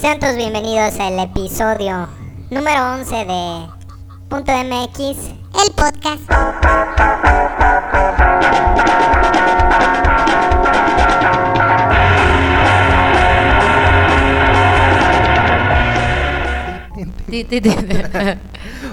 [0.00, 2.08] Sean todos bienvenidos al episodio
[2.48, 3.66] número 11 de
[4.30, 6.22] Punto MX, el podcast.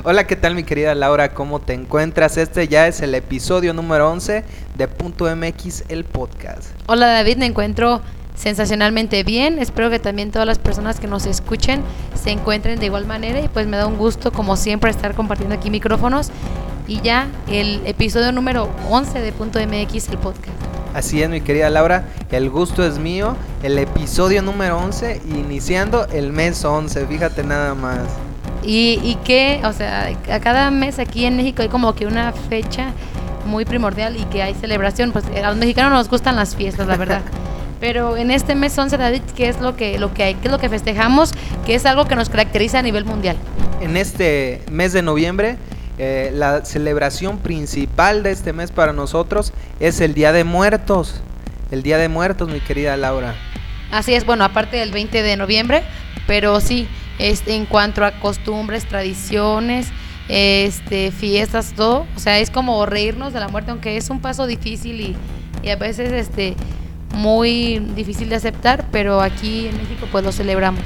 [0.04, 1.34] Hola, ¿qué tal mi querida Laura?
[1.34, 2.36] ¿Cómo te encuentras?
[2.36, 4.44] Este ya es el episodio número 11
[4.76, 6.72] de Punto MX, el podcast.
[6.88, 8.02] Hola David, me encuentro
[8.38, 9.60] sensacionalmente bien.
[9.60, 11.82] Espero que también todas las personas que nos escuchen
[12.22, 15.56] se encuentren de igual manera y pues me da un gusto como siempre estar compartiendo
[15.56, 16.30] aquí micrófonos
[16.88, 20.56] y ya el episodio número 11 de Punto MX, el podcast.
[20.94, 23.36] Así es, mi querida Laura, el gusto es mío.
[23.62, 28.00] El episodio número 11, iniciando el mes 11, fíjate nada más.
[28.64, 32.32] Y, y que, o sea, a cada mes aquí en México hay como que una
[32.32, 32.94] fecha
[33.46, 35.12] muy primordial y que hay celebración.
[35.12, 37.22] Pues a los mexicanos nos gustan las fiestas, la verdad.
[37.80, 40.36] Pero en este mes 11, David, ¿qué es lo que, lo que hay?
[40.36, 41.34] ¿Qué es lo que festejamos?
[41.66, 43.38] Que es algo que nos caracteriza a nivel mundial.
[43.82, 45.58] En este mes de noviembre,
[46.00, 51.22] eh, la celebración principal de este mes para nosotros es el Día de Muertos.
[51.72, 53.36] El Día de Muertos, mi querida Laura.
[53.92, 55.84] Así es, bueno, aparte del 20 de noviembre,
[56.26, 56.88] pero sí,
[57.20, 59.88] este, en cuanto a costumbres, tradiciones,
[60.28, 64.46] este, fiestas, todo, o sea, es como reírnos de la muerte, aunque es un paso
[64.46, 65.16] difícil y,
[65.64, 66.56] y a veces este,
[67.14, 70.82] muy difícil de aceptar, pero aquí en México pues lo celebramos.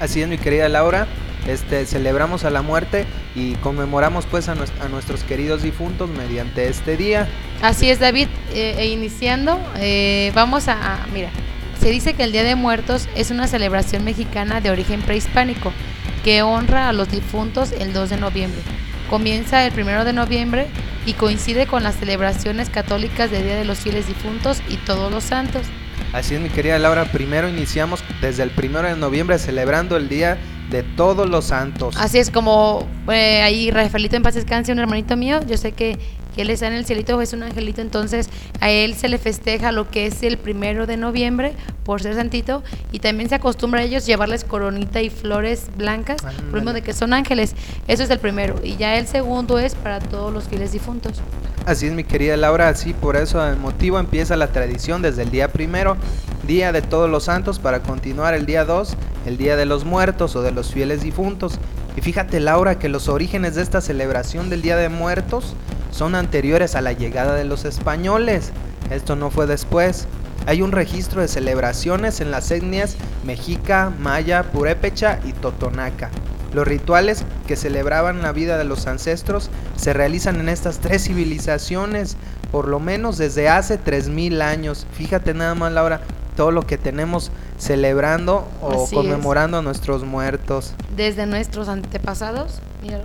[0.00, 1.06] Así es, mi querida Laura.
[1.46, 7.28] Este, celebramos a la muerte y conmemoramos pues a, nuestros queridos difuntos mediante este día.
[7.60, 8.28] Así es, David.
[8.54, 11.28] Eh, e iniciando, eh, vamos a, a, mira,
[11.80, 15.70] se dice que el Día de Muertos es una celebración mexicana de origen prehispánico
[16.24, 18.62] que honra a los difuntos el 2 de noviembre.
[19.10, 20.66] Comienza el 1 de noviembre
[21.06, 25.24] y coincide con las celebraciones católicas del Día de los Fieles Difuntos y Todos los
[25.24, 25.62] Santos.
[26.12, 27.04] Así es, mi querida Laura.
[27.06, 30.38] Primero iniciamos desde el 1 de noviembre celebrando el Día
[30.70, 31.96] de Todos los Santos.
[31.98, 35.40] Así es, como eh, ahí Rafaelito en paz descanse, un hermanito mío.
[35.46, 35.98] Yo sé que
[36.34, 38.28] que él está en el cielito, es un angelito, entonces
[38.60, 41.54] a él se le festeja lo que es el primero de noviembre
[41.84, 46.62] por ser santito y también se acostumbra a ellos llevarles coronita y flores blancas, por
[46.62, 47.54] lo de que son ángeles.
[47.88, 51.20] Eso es el primero y ya el segundo es para todos los fieles difuntos.
[51.66, 55.30] Así es mi querida Laura, así por eso el motivo empieza la tradición desde el
[55.30, 55.96] día primero,
[56.46, 60.36] día de todos los santos, para continuar el día 2, el día de los muertos
[60.36, 61.58] o de los fieles difuntos.
[61.96, 65.54] Y fíjate Laura que los orígenes de esta celebración del Día de Muertos
[65.90, 68.50] son anteriores a la llegada de los españoles.
[68.90, 70.06] Esto no fue después.
[70.46, 76.10] Hay un registro de celebraciones en las etnias mexica, maya, purépecha y totonaca.
[76.52, 82.16] Los rituales que celebraban la vida de los ancestros se realizan en estas tres civilizaciones,
[82.52, 84.86] por lo menos desde hace 3000 años.
[84.92, 86.00] Fíjate nada más, Laura,
[86.36, 90.74] todo lo que tenemos celebrando o conmemorando a nuestros muertos.
[90.96, 93.04] Desde nuestros antepasados, míralo.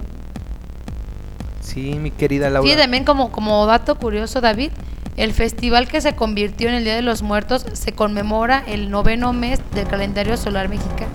[1.62, 2.70] Sí, mi querida Laura.
[2.70, 4.72] Sí, también como, como dato curioso, David,
[5.18, 9.34] el festival que se convirtió en el Día de los Muertos se conmemora el noveno
[9.34, 11.12] mes del calendario solar mexicano.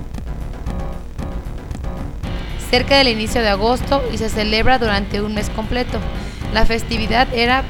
[2.71, 5.99] Cerca del inicio de agosto y se celebra durante un mes completo.
[6.53, 7.65] La festividad era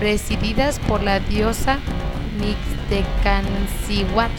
[0.00, 1.78] presidida por la diosa
[2.90, 4.32] Mixtecancihuatl.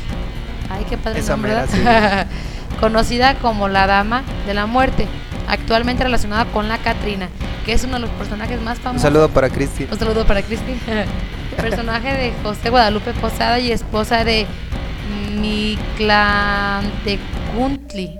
[0.69, 1.53] Ay, qué padre nombre,
[2.79, 5.07] Conocida como la Dama de la Muerte,
[5.47, 7.29] actualmente relacionada con la Catrina
[7.66, 9.03] que es uno de los personajes más famosos.
[9.03, 9.88] Un saludo para Cristi.
[9.91, 10.78] Un saludo para Cristi.
[11.57, 14.45] personaje de José Guadalupe Posada y esposa de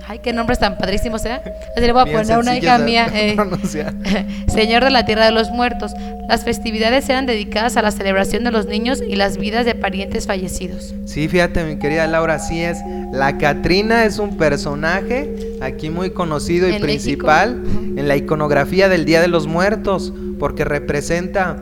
[0.08, 1.42] Ay, qué nombres tan padrísimos, ¿eh?
[1.76, 3.08] Así le voy a poner una hija mía.
[3.16, 3.36] Eh,
[4.48, 5.94] señor de la Tierra de los Muertos.
[6.28, 10.28] Las festividades eran dedicadas a la celebración de los niños y las vidas de parientes
[10.28, 10.94] fallecidos.
[11.06, 12.80] Sí, fíjate, mi querida Laura, así es.
[13.12, 17.64] La Catrina es un personaje aquí muy conocido y principal
[17.96, 21.58] en la iconografía del Día de los Muertos, porque representa,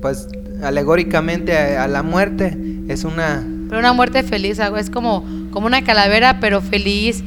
[0.00, 0.28] pues,
[0.62, 2.56] alegóricamente a, la muerte.
[2.88, 3.46] Es una...
[3.68, 7.22] Pero una muerte feliz, es como, como una calavera, pero feliz.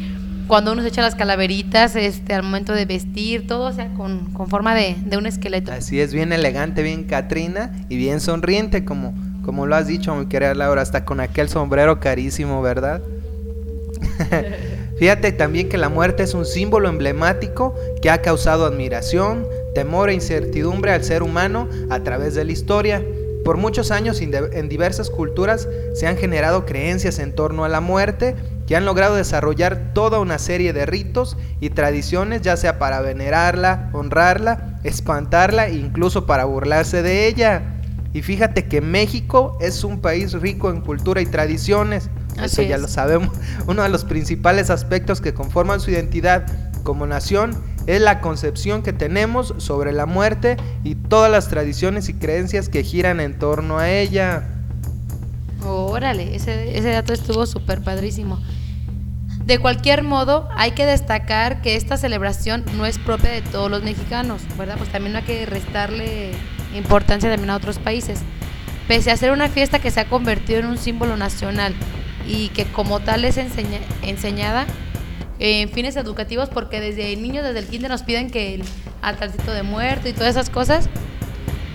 [0.48, 4.32] Cuando uno se echa las calaveritas, este, al momento de vestir, todo, o sea, con,
[4.34, 5.72] con forma de, de, un esqueleto.
[5.72, 10.28] Así es, bien elegante, bien Catrina y bien sonriente, como, como lo has dicho, mi
[10.28, 13.02] querida Laura, hasta con aquel sombrero carísimo, ¿verdad?
[14.98, 20.14] Fíjate también que la muerte es un símbolo emblemático que ha causado admiración, temor e
[20.14, 23.04] incertidumbre al ser humano a través de la historia.
[23.46, 28.36] Por muchos años en diversas culturas se han generado creencias en torno a la muerte
[28.66, 33.92] que han logrado desarrollar toda una serie de ritos y tradiciones, ya sea para venerarla,
[33.94, 37.62] honrarla, espantarla e incluso para burlarse de ella.
[38.14, 42.78] Y fíjate que México es un país rico en cultura y tradiciones Eso Así ya
[42.78, 42.82] es.
[42.82, 43.30] lo sabemos.
[43.68, 46.48] Uno de los principales aspectos que conforman su identidad
[46.86, 50.56] como nación es la concepción que tenemos sobre la muerte
[50.86, 54.48] y todas las tradiciones y creencias que giran en torno a ella.
[55.64, 58.40] Órale, ese, ese dato estuvo súper padrísimo.
[59.46, 63.84] De cualquier modo, hay que destacar que esta celebración no es propia de todos los
[63.84, 64.76] mexicanos, ¿verdad?
[64.78, 66.32] Pues también no hay que restarle
[66.76, 68.20] importancia también a otros países.
[68.88, 71.74] Pese a ser una fiesta que se ha convertido en un símbolo nacional
[72.28, 74.66] y que como tal es enseña- enseñada
[75.40, 78.64] en fines educativos, porque desde niños, desde el kinder nos piden que el
[79.02, 80.90] altarcito de muerto y todas esas cosas,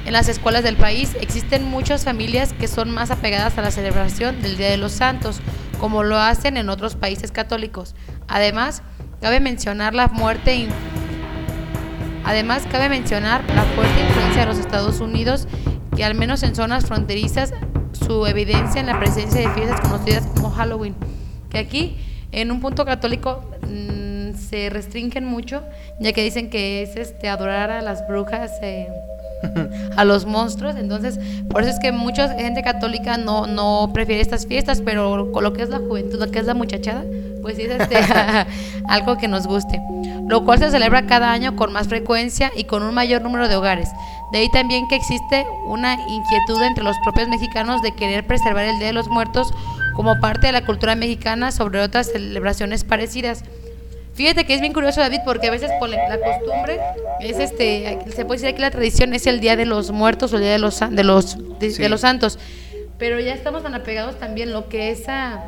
[0.06, 4.40] en las escuelas del país existen muchas familias que son más apegadas a la celebración
[4.40, 5.40] del Día de los Santos,
[5.78, 7.94] como lo hacen en otros países católicos.
[8.26, 8.82] Además,
[9.20, 10.68] cabe mencionar la muerte
[12.24, 15.48] Además, cabe mencionar la fuerte influencia de los Estados Unidos,
[15.96, 17.52] que al menos en zonas fronterizas,
[17.92, 20.94] su evidencia en la presencia de fiestas conocidas como Halloween,
[21.48, 21.96] que aquí,
[22.32, 25.62] en un punto católico, mm, se restringen mucho,
[25.99, 28.88] ya que dicen que es este adorar a las brujas, eh,
[29.97, 31.19] a los monstruos, entonces
[31.50, 35.53] por eso es que mucha gente católica no, no prefiere estas fiestas, pero con lo
[35.53, 37.05] que es la juventud, lo que es la muchachada,
[37.43, 37.99] pues es este,
[38.88, 39.81] algo que nos guste,
[40.29, 43.56] lo cual se celebra cada año con más frecuencia y con un mayor número de
[43.56, 43.88] hogares.
[44.32, 48.79] De ahí también que existe una inquietud entre los propios mexicanos de querer preservar el
[48.79, 49.53] Día de los Muertos
[50.00, 53.44] como parte de la cultura mexicana sobre otras celebraciones parecidas.
[54.14, 56.81] Fíjate que es bien curioso, David, porque a veces por la costumbre
[57.20, 60.37] es este, se puede decir aquí la tradición es el día de los muertos o
[60.37, 61.82] el día de los de los de, Sí.
[61.82, 62.38] de los santos,
[62.99, 65.44] pero ya estamos tan apegados también lo que es a,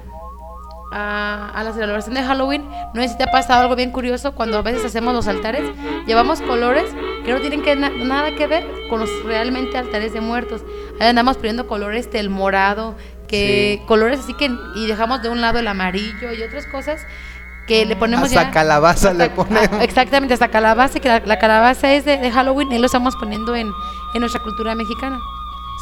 [0.92, 2.62] a, a la celebración de Halloween.
[2.92, 5.62] No sé si te ha pasado algo bien curioso cuando a veces hacemos los altares,
[6.06, 6.84] llevamos colores
[7.24, 10.60] que no tienen que na- nada que ver con los realmente altares de muertos.
[11.00, 12.94] Ahí andamos poniendo colores del morado,
[13.32, 13.86] que Sí.
[13.86, 17.04] colores así que y dejamos de un lado el amarillo y otras cosas
[17.66, 19.70] que le ponemos Hasta ya calabaza le ponemos.
[19.82, 23.56] exactamente hasta calabaza que la, la calabaza es de, de Halloween y lo estamos poniendo
[23.56, 23.70] en,
[24.14, 25.18] en nuestra cultura mexicana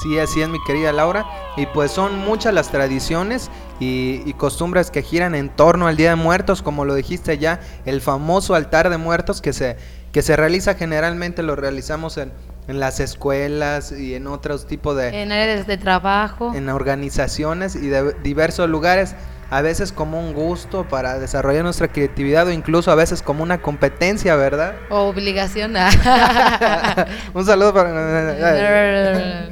[0.02, 1.26] Sí, así es mi querida Laura.
[1.58, 3.50] Y pues son muchas las tradiciones
[3.81, 7.61] y, y costumbres que giran en torno al Día de Muertos, como lo dijiste ya,
[7.85, 9.76] el famoso altar de muertos que se,
[10.12, 12.32] que se realiza generalmente, lo realizamos en,
[12.70, 15.22] en las escuelas y en otros tipos de...
[15.22, 19.17] en áreas de trabajo en organizaciones y de diversos lugares,
[19.50, 23.61] a veces como un gusto para desarrollar nuestra creatividad o incluso a veces como una
[23.61, 24.76] competencia, ¿verdad?
[24.88, 25.75] o obligación
[27.34, 29.49] un saludo para...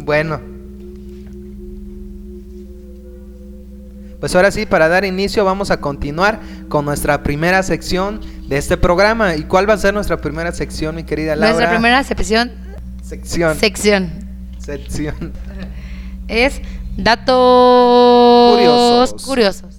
[0.00, 0.40] Bueno.
[4.20, 8.76] Pues ahora sí, para dar inicio vamos a continuar con nuestra primera sección de este
[8.76, 9.36] programa.
[9.36, 11.52] ¿Y cuál va a ser nuestra primera sección, mi querida Laura?
[11.52, 12.52] nuestra primera sección
[13.02, 13.56] sección.
[13.58, 14.10] sección
[14.58, 15.32] sección.
[16.28, 16.60] es
[16.96, 19.22] datos Curiosos.
[19.24, 19.74] curiosos.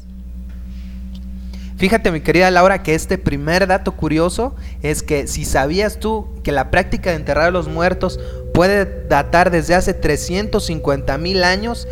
[1.77, 6.53] Fíjate, mi querida Laura, que este primer dato curioso es que si sabías tú que
[6.53, 8.17] la práctica de enterrar a los muertos
[8.53, 11.85] puede datar desde hace 350 mil años,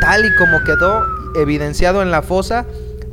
[0.00, 1.04] tal y como quedó
[1.36, 2.64] evidenciado en la fosa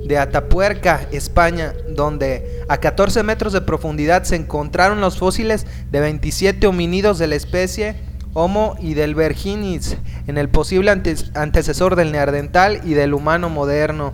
[0.06, 6.68] de Atapuerca, España, donde a 14 metros de profundidad se encontraron los fósiles de 27
[6.68, 7.96] homínidos de la especie
[8.34, 9.98] Homo idelberginis,
[10.28, 14.14] en el posible antecesor del neandertal y del humano moderno.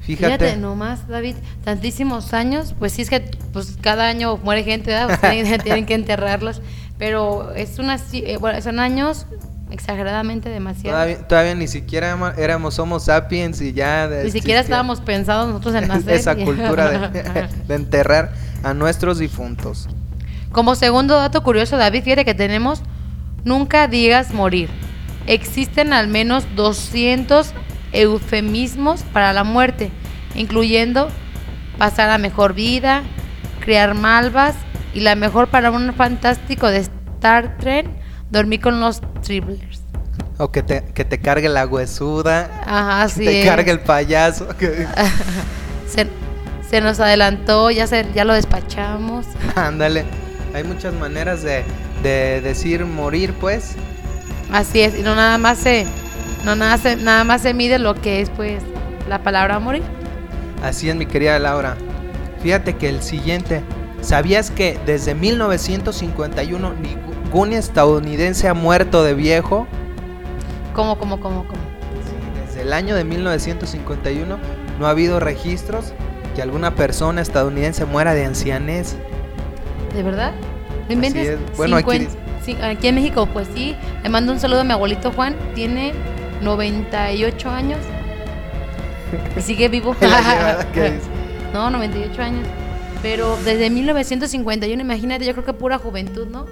[0.00, 0.38] Fíjate.
[0.38, 4.94] Fíjate nomás, David, tantísimos años, pues sí es que pues cada año muere gente.
[5.06, 5.20] Pues,
[5.64, 6.60] tienen, que enterrarlos,
[6.98, 9.26] pero es una, eh, bueno, son años
[9.76, 10.96] exageradamente demasiado.
[10.96, 14.08] Todavía, todavía ni siquiera éramos Homo sapiens y ya...
[14.08, 15.90] de- Ni siquiera estábamos pensados nosotros en.
[16.08, 18.32] Esa cultura de, de enterrar
[18.64, 19.88] a nuestros difuntos.
[20.52, 22.82] Como segundo dato curioso, David, fíjate que tenemos
[23.44, 24.70] nunca digas morir.
[25.26, 27.52] Existen al menos 200
[27.92, 29.90] eufemismos para la muerte,
[30.34, 31.08] incluyendo
[31.78, 33.02] pasar a mejor vida,
[33.60, 34.54] criar malvas
[34.94, 37.86] y la mejor para un fantástico de Star Trek,
[38.30, 39.65] dormir con los Tribblers.
[40.38, 43.24] O que te, que te cargue la huesuda, Ajá, que sí.
[43.24, 43.46] te es.
[43.48, 44.48] cargue el payaso.
[44.58, 44.86] que-
[45.88, 46.06] se,
[46.68, 49.24] se nos adelantó, ya, se, ya lo despachamos.
[49.54, 50.04] Ándale.
[50.54, 51.64] Hay muchas maneras de,
[52.02, 53.76] de decir morir, pues.
[54.52, 55.86] Así es, y no nada más se,
[56.44, 58.62] no nada, se- nada más se mide lo que es pues
[59.08, 59.82] la palabra morir.
[60.62, 61.76] Así es, mi querida Laura.
[62.42, 63.62] Fíjate que el siguiente.
[64.02, 69.66] ¿Sabías que desde 1951 ningún estadounidense ha muerto de viejo?
[70.76, 71.60] ¿Cómo, cómo, cómo, cómo?
[72.04, 74.38] Sí, desde el año de 1951
[74.78, 75.94] no ha habido registros
[76.34, 78.94] que alguna persona estadounidense muera de ancianez.
[79.94, 80.32] ¿De verdad?
[80.86, 81.26] ¿No inventes?
[81.26, 81.56] es.
[81.56, 82.08] Bueno, aquí Cincuen-
[82.44, 83.74] sí, aquí en México, pues sí.
[84.02, 85.94] Le mando un saludo a mi abuelito Juan, tiene
[86.42, 87.78] 98 años
[89.36, 89.96] Y sigue vivo.
[91.54, 92.46] No, 98 años.
[93.00, 96.44] Pero desde 1951, imagínate, yo creo que pura juventud, ¿no?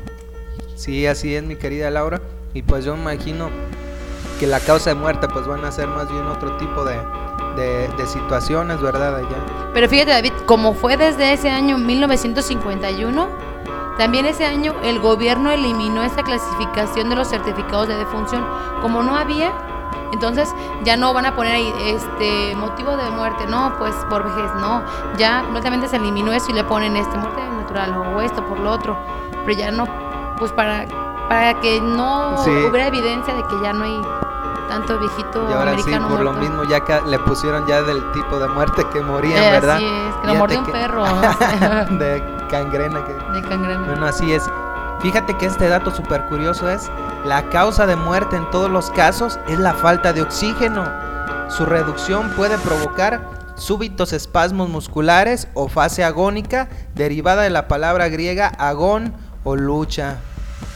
[0.77, 2.23] Sí, así es, mi querida Laura.
[2.55, 3.51] Y pues yo me imagino
[4.45, 7.01] que la causa de muerte pues van a ser más bien otro tipo de,
[7.57, 9.17] de, de situaciones, ¿verdad?
[9.17, 9.71] Allá.
[9.73, 13.27] Pero fíjate, David, como fue desde ese año 1951,
[13.97, 18.45] también ese año el gobierno eliminó esta clasificación de los certificados de defunción.
[18.83, 19.51] Como no había,
[20.13, 20.53] entonces
[20.85, 24.83] ya no van a poner ahí este motivo de muerte, no, pues por vejez, no.
[25.17, 28.73] Ya completamente se eliminó eso y le ponen este muerte natural o esto por lo
[28.73, 28.95] otro.
[29.47, 29.87] Pero ya no,
[30.39, 30.85] pues para,
[31.31, 32.51] para que no Sí.
[32.51, 34.01] hubiera evidencia de que ya no hay
[34.75, 38.39] tanto viejito Y ahora sí, por lo mismo ya que le pusieron ya del tipo
[38.39, 39.77] de muerte que morían, Eh, ¿verdad?
[39.77, 41.05] así es, que lo mordió un que- perro,
[41.99, 43.13] de cangrena que...
[43.13, 43.85] De cangrena.
[43.87, 44.49] Bueno, así es.
[45.01, 46.91] Fíjate que este dato súper curioso es,
[47.25, 50.85] la causa de muerte en todos los casos es la falta de oxígeno.
[51.49, 53.21] Su reducción puede provocar
[53.57, 59.13] súbitos espasmos musculares o fase agónica derivada de la palabra griega agón
[59.45, 60.17] o lucha.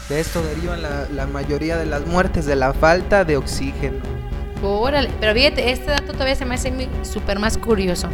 [0.08, 3.98] De esto derivan la, la mayoría de las muertes de la falta de oxígeno.
[4.62, 6.72] Órale, pero fíjate, este dato todavía se me hace
[7.02, 8.08] súper más curioso.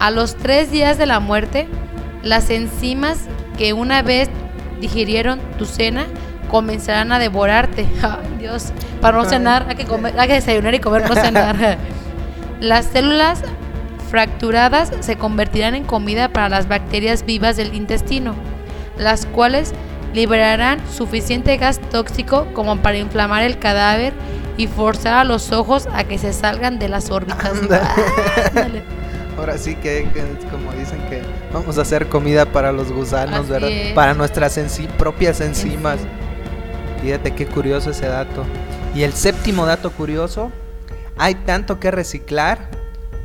[0.00, 1.68] A los tres días de la muerte,
[2.22, 3.20] las enzimas
[3.56, 4.28] que una vez
[4.80, 6.06] digirieron tu cena
[6.50, 7.86] comenzarán a devorarte.
[8.02, 11.78] Ay, Dios, para no cenar, hay que, comer, hay que desayunar y comer, no cenar.
[12.60, 13.42] Las células
[14.10, 18.34] fracturadas se convertirán en comida para las bacterias vivas del intestino,
[18.98, 19.72] las cuales
[20.14, 24.12] liberarán suficiente gas tóxico como para inflamar el cadáver
[24.56, 27.44] y forzar a los ojos a que se salgan de las órbitas.
[27.44, 27.94] Anda.
[28.48, 28.82] Ándale.
[29.38, 33.40] Ahora sí que, que es como dicen que vamos a hacer comida para los gusanos,
[33.40, 33.70] Así ¿verdad?
[33.70, 33.92] es.
[33.94, 34.60] Para nuestras
[34.98, 35.98] propias enzimas.
[37.00, 38.44] Fíjate qué curioso ese dato.
[38.94, 40.52] Y el séptimo dato curioso,
[41.16, 42.68] hay tanto que reciclar.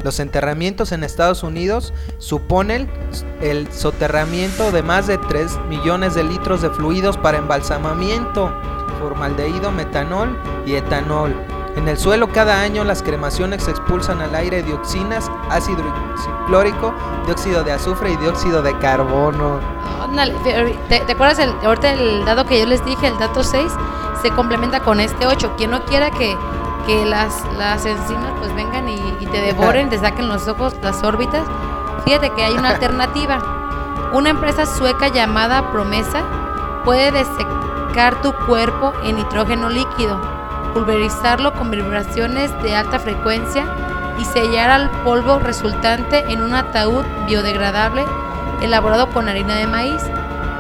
[0.04, 2.90] Los enterramientos en Estados Unidos suponen
[3.42, 8.54] el soterramiento de más de 3 millones de litros de fluidos para embalsamamiento,
[9.00, 11.36] formaldehído, metanol y etanol.
[11.76, 15.84] En el suelo cada año las cremaciones expulsan al aire dioxinas, ácido
[16.48, 16.92] clórico,
[17.28, 19.60] dióxido de azufre y dióxido de carbono.
[20.90, 23.72] ¿te, acuerdas el, ahorita el dato que yo les dije, el dato 6,
[24.24, 25.54] se complementa con este 8.
[25.56, 26.36] Quien no quiera que,
[26.88, 31.04] que las, las enzimas pues vengan y, y te devoren, te saquen los ojos, las
[31.04, 31.44] órbitas,
[32.06, 33.40] fíjate que hay una alternativa.
[34.14, 36.24] Una empresa sueca llamada Promesa
[36.86, 40.18] puede desecar tu cuerpo en nitrógeno líquido,
[40.74, 43.66] pulverizarlo con vibraciones de alta frecuencia
[44.18, 48.06] y sellar al polvo resultante en un ataúd biodegradable
[48.62, 50.02] elaborado con harina de maíz.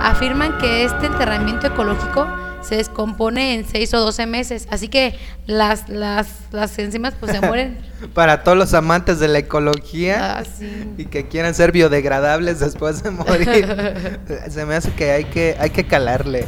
[0.01, 2.27] Afirman que este enterramiento ecológico
[2.61, 7.41] se descompone en 6 o 12 meses, así que las, las, las enzimas pues se
[7.41, 7.77] mueren.
[8.13, 10.69] Para todos los amantes de la ecología Ah, sí.
[10.97, 15.69] y que quieran ser biodegradables después de morir, se me hace que hay que, hay
[15.69, 16.45] que calarle.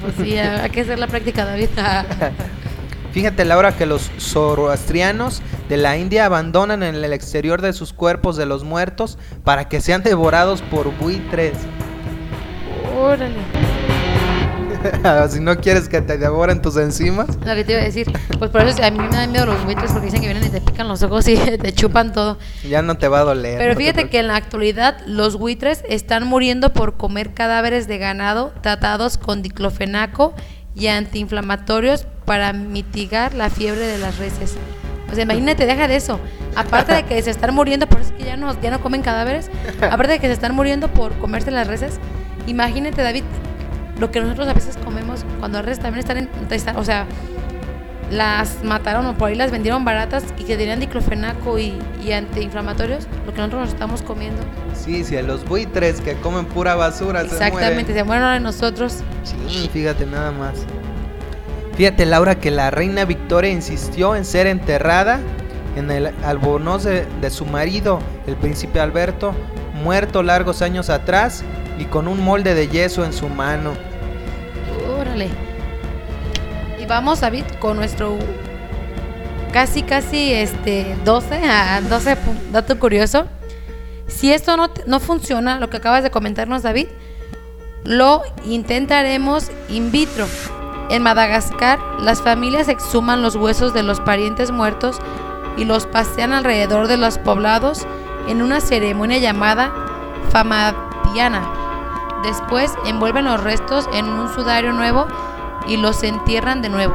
[0.00, 1.68] Pues sí, hay que hacer la práctica, David.
[3.12, 8.36] Fíjate Laura que los zoroastrianos de la India abandonan en el exterior de sus cuerpos
[8.38, 11.52] de los muertos para que sean devorados por buitres.
[12.98, 13.34] Órale.
[15.30, 17.28] si no quieres que te devoren tus enzimas.
[17.44, 19.64] Lo que te iba a decir, pues por eso a mí me dan miedo los
[19.64, 22.38] buitres porque dicen que vienen y te pican los ojos y te chupan todo.
[22.68, 23.58] Ya no te va a doler.
[23.58, 28.52] Pero fíjate que en la actualidad los buitres están muriendo por comer cadáveres de ganado
[28.60, 30.34] tratados con diclofenaco
[30.74, 34.56] y antiinflamatorios para mitigar la fiebre de las reses.
[35.10, 36.18] O sea, imagínate, deja de eso.
[36.56, 39.02] Aparte de que se están muriendo, por eso es que ya no, ya no comen
[39.02, 39.50] cadáveres,
[39.90, 41.98] aparte de que se están muriendo por comerse las reses,
[42.46, 43.24] imagínate, David,
[43.98, 46.76] lo que nosotros a veces comemos cuando las reses también están en...
[46.76, 47.06] o sea,
[48.10, 53.06] las mataron o por ahí las vendieron baratas y que tenían diclofenaco y, y antiinflamatorios,
[53.24, 54.42] lo que nosotros nos estamos comiendo.
[54.74, 58.40] Sí, sí, a los buitres que comen pura basura Exactamente, se se mueren ahora de
[58.40, 58.98] nosotros.
[59.24, 60.54] Sí, fíjate nada más.
[61.74, 65.20] Fíjate Laura que la reina Victoria insistió en ser enterrada
[65.76, 69.34] en el albornoz de, de su marido, el príncipe Alberto,
[69.82, 71.44] muerto largos años atrás
[71.78, 73.72] y con un molde de yeso en su mano.
[74.98, 75.28] Órale.
[76.80, 78.18] Y vamos, David, con nuestro
[79.52, 83.26] casi, casi este 12, a 12 pu- dato curioso.
[84.06, 86.88] Si esto no, no funciona, lo que acabas de comentarnos, David,
[87.84, 90.26] lo intentaremos in vitro.
[90.90, 94.98] En Madagascar, las familias exhuman los huesos de los parientes muertos
[95.56, 97.86] y los pasean alrededor de los poblados
[98.28, 99.72] en una ceremonia llamada
[100.30, 101.42] famadiana.
[102.22, 105.06] Después envuelven los restos en un sudario nuevo
[105.66, 106.94] y los entierran de nuevo.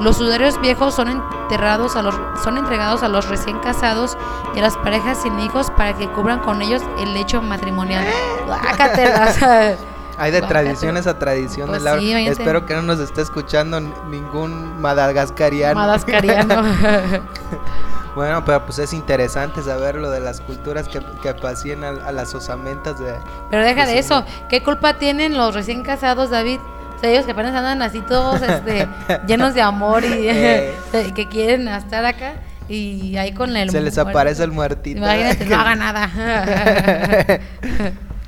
[0.00, 4.16] Los sudarios viejos son enterrados a los, son entregados a los recién casados
[4.54, 8.06] y a las parejas sin hijos para que cubran con ellos el lecho matrimonial.
[10.18, 12.12] Hay de tradiciones a tradiciones, Pues sí.
[12.26, 15.76] Espero que no nos esté escuchando ningún madagascariano.
[15.76, 16.62] Madagascariano.
[18.14, 22.12] Bueno, pero pues es interesante saber lo de las culturas que, que pasían a, a
[22.12, 23.14] las osamentas de...
[23.50, 24.24] Pero deja de eso.
[24.48, 26.58] ¿Qué culpa tienen los recién casados, David?
[26.96, 28.88] O sea, ellos que apenas andan así todos este,
[29.28, 30.74] llenos de amor y Eh.
[31.14, 32.34] que quieren estar acá
[32.68, 34.10] y ahí con el Se les muerto.
[34.10, 34.98] aparece el muertito.
[34.98, 36.10] Imagínate, no haga nada.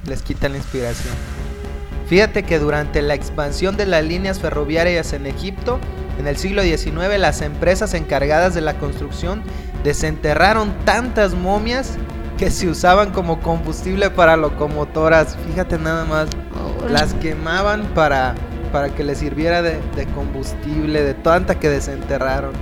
[0.07, 1.15] les quita la inspiración.
[2.09, 5.79] Fíjate que durante la expansión de las líneas ferroviarias en Egipto,
[6.19, 9.43] en el siglo XIX, las empresas encargadas de la construcción
[9.85, 11.97] desenterraron tantas momias
[12.39, 15.37] que se usaban como combustible para locomotoras.
[15.47, 16.29] Fíjate nada más,
[16.89, 18.35] las quemaban para,
[18.73, 22.53] para que les sirviera de, de combustible, de tanta que desenterraron.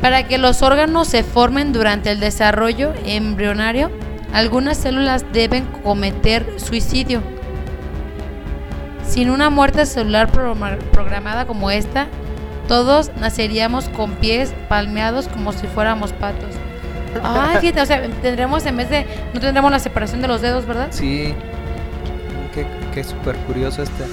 [0.00, 3.90] Para que los órganos se formen durante el desarrollo embrionario,
[4.32, 7.20] algunas células deben cometer suicidio.
[9.06, 12.06] Sin una muerte celular programa- programada como esta,
[12.70, 16.54] todos naceríamos con pies palmeados como si fuéramos patos.
[17.20, 19.06] Ay, fíjate, o sea, tendremos en vez de.
[19.34, 20.86] No tendremos la separación de los dedos, ¿verdad?
[20.90, 21.34] Sí,
[22.54, 24.04] qué, qué súper curioso este,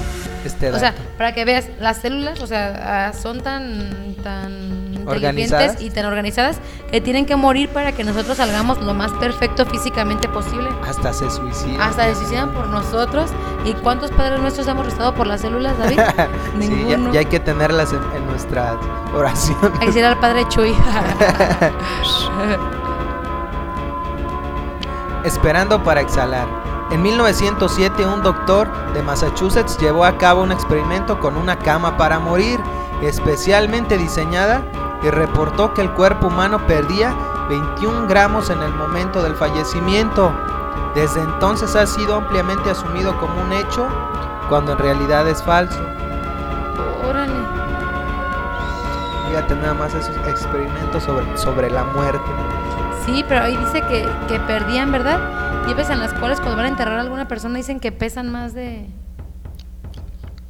[0.43, 0.79] este O dato.
[0.79, 4.96] sea, para que veas, las células, o sea, ah, son tan, tan.
[5.15, 6.59] Inteligentes y tan organizadas
[6.91, 10.69] que tienen que morir para que nosotros salgamos lo más perfecto físicamente posible.
[10.87, 11.85] Hasta se suicida.
[11.85, 13.31] Hasta se suicidan por nosotros.
[13.65, 15.99] ¿Y cuántos padres nuestros hemos restado por las células, David?
[16.59, 17.13] Sí, ya, Ninguno.
[17.13, 18.75] ya hay que tenerlas en, en nuestras
[19.13, 19.71] oraciones.
[19.73, 20.75] Hay que decir al padre Chuy.
[25.23, 26.47] Esperando para exhalar.
[26.89, 32.17] En 1907 un doctor de Massachusetts llevó a cabo un experimento con una cama para
[32.19, 32.59] morir,
[33.03, 34.61] especialmente diseñada,
[35.03, 37.15] y reportó que el cuerpo humano perdía
[37.49, 40.33] 21 gramos en el momento del fallecimiento.
[40.95, 43.87] Desde entonces ha sido ampliamente asumido como un hecho,
[44.49, 45.79] cuando en realidad es falso.
[47.07, 47.33] Órale.
[49.29, 52.25] Fíjate nada más esos experimentos sobre, sobre la muerte.
[53.05, 55.19] Sí, pero ahí dice que, que perdían, ¿verdad?
[55.69, 58.31] Y ves en las cuales cuando van a enterrar a alguna persona dicen que pesan
[58.31, 58.87] más de...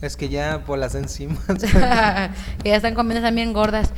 [0.01, 1.39] Es que ya por las enzimas.
[1.47, 3.91] que ya están comiendo también gordas.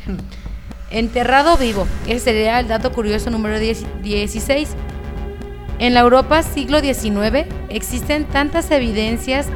[0.91, 1.87] Enterrado vivo.
[2.07, 4.69] Ese sería el dato curioso número 10 16.
[5.79, 9.47] En la Europa siglo XIX existen tantas evidencias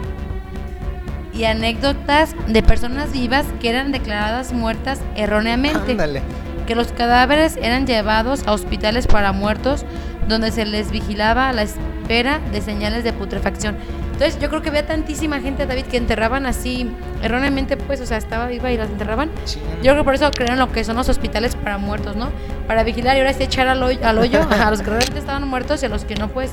[1.33, 6.21] y anécdotas de personas vivas que eran declaradas muertas erróneamente Ándale.
[6.67, 9.83] que los cadáveres eran llevados a hospitales para muertos
[10.27, 11.63] donde se les vigilaba a la
[12.03, 13.75] espera de señales de putrefacción.
[14.11, 16.91] Entonces yo creo que había tantísima gente, David, que enterraban así
[17.23, 19.29] erróneamente, pues, o sea, estaba viva y las enterraban.
[19.45, 19.61] Chin.
[19.81, 22.29] Yo creo que por eso crearon lo que son los hospitales para muertos, ¿no?
[22.67, 25.47] Para vigilar y ahora sí echar al hoyo, al hoyo a los que realmente estaban
[25.47, 26.51] muertos y a los que no, pues,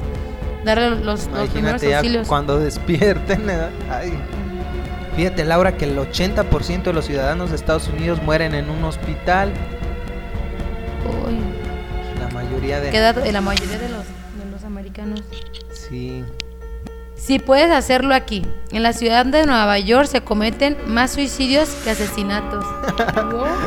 [0.65, 2.27] darle los, los primeros auxilios.
[2.29, 3.51] cuando despierten.
[3.51, 3.59] ¿eh?
[3.91, 4.13] Ay.
[5.17, 9.51] Fíjate, Laura, que el 80% de los ciudadanos de Estados Unidos mueren en un hospital.
[11.27, 11.37] Uy,
[12.21, 12.91] La mayoría de.
[12.91, 13.89] qué dato- la mayoría de
[15.03, 15.25] americanos.
[15.73, 16.25] Sí.
[17.17, 21.91] Si puedes hacerlo aquí, en la ciudad de Nueva York se cometen más suicidios que
[21.91, 22.65] asesinatos.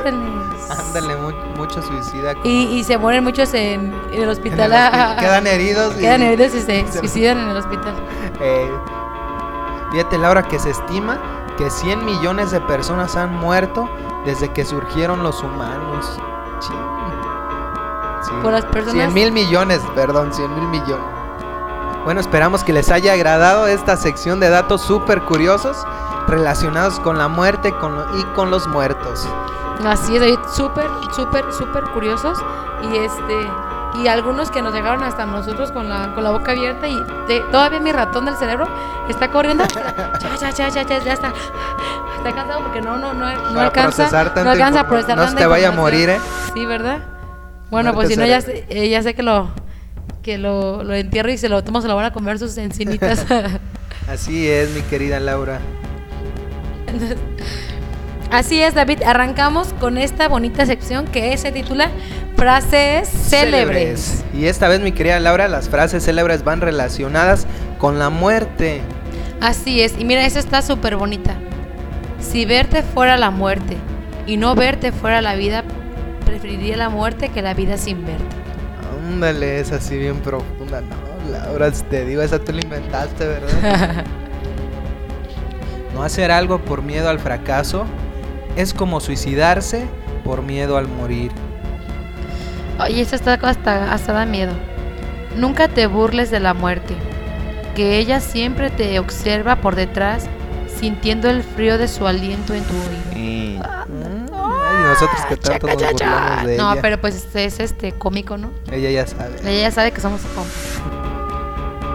[0.06, 2.34] Ándale, mu- mucho suicida.
[2.44, 4.72] Y, y se mueren muchos en, en el En hospital.
[4.72, 5.96] el hospi- quedan heridos.
[5.98, 7.96] y- Quedan heridos y se se- suicidan en el hospital.
[8.42, 8.72] Eh,
[9.92, 11.20] fíjate, Laura, que se estima
[11.58, 13.88] que 100 millones de personas han muerto
[14.26, 16.20] desde que surgieron los humanos.
[16.60, 16.74] Sí.
[18.42, 21.06] Por las personas- 100 mil millones, perdón, 100 mil millones.
[22.04, 25.78] Bueno, esperamos que les haya agradado esta sección de datos súper curiosos
[26.28, 29.28] relacionados con la muerte con lo- y con los muertos.
[29.86, 32.38] Así es, súper, súper, súper curiosos.
[32.92, 33.50] Y este
[33.96, 37.00] y algunos que nos dejaron hasta nosotros con la, con la boca abierta y
[37.52, 38.68] todavía mi ratón del cerebro
[39.08, 39.64] está corriendo.
[40.20, 41.32] Ya, ya, ya, ya, ya, ya está.
[42.18, 44.10] Está cansado porque no, no, no, no Para alcanza.
[44.44, 46.20] no alcanza a procesar no se te vaya a morir, ¿eh?
[46.54, 47.00] Sí, ¿verdad?
[47.70, 49.50] Bueno, pues si no, ya sé, eh, ya sé que lo
[50.24, 53.26] que lo, lo entierro y se lo tomo, se lo van a comer sus encinitas.
[54.08, 55.60] Así es, mi querida Laura.
[58.32, 59.04] Así es, David.
[59.04, 61.90] Arrancamos con esta bonita sección que se titula
[62.36, 64.24] Frases célebres.
[64.34, 67.46] Y esta vez, mi querida Laura, las frases célebres van relacionadas
[67.78, 68.82] con la muerte.
[69.40, 69.94] Así es.
[70.00, 71.36] Y mira, esa está súper bonita.
[72.20, 73.78] Si verte fuera la muerte
[74.26, 75.64] y no verte fuera la vida,
[76.26, 78.43] preferiría la muerte que la vida sin verte.
[79.14, 80.82] Ándale, es así bien profunda.
[80.82, 84.04] No, Laura, te digo, esa tú la inventaste, ¿verdad?
[85.94, 87.86] no hacer algo por miedo al fracaso
[88.56, 89.86] es como suicidarse
[90.24, 91.32] por miedo al morir.
[92.80, 94.54] Oye, esto está hasta, hasta da miedo.
[95.38, 96.96] Nunca te burles de la muerte,
[97.76, 100.26] que ella siempre te observa por detrás,
[100.80, 103.04] sintiendo el frío de su aliento en tu oído.
[103.16, 104.23] Ay,
[104.94, 106.82] nosotros que tanto nos burlamos de No, ella.
[106.82, 108.50] pero pues es este cómico, ¿no?
[108.72, 109.36] Ella ya sabe.
[109.42, 110.82] Ella ya sabe que somos compas.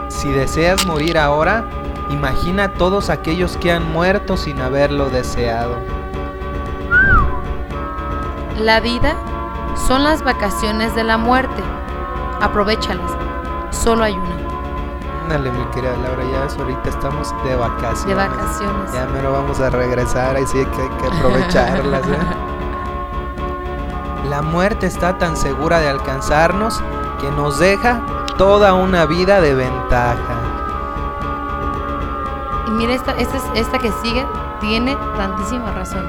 [0.08, 1.64] Si deseas morir ahora,
[2.11, 5.76] imagina a todos aquellos que han muerto sin haberlo deseado.
[8.58, 9.14] La vida
[9.87, 11.62] son las vacaciones de la muerte.
[12.40, 13.12] Aprovechalas.
[13.70, 14.37] Solo hay una.
[15.22, 18.06] Ándale, mi querida Laura, ya es, ahorita estamos de vacaciones.
[18.06, 18.92] De vacaciones.
[18.94, 22.02] Ya mero vamos a regresar, así que hay que aprovecharlas.
[22.08, 22.18] ¿eh?
[24.38, 26.81] La muerte está tan segura de alcanzarnos
[27.20, 28.01] que nos deja
[28.37, 30.37] toda una vida de ventaja.
[32.68, 34.24] Y mira, esta, esta, es- esta que sigue
[34.61, 36.07] tiene tantísima razón.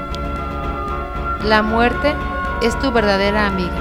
[1.42, 2.14] La muerte
[2.62, 3.74] es tu verdadera amiga.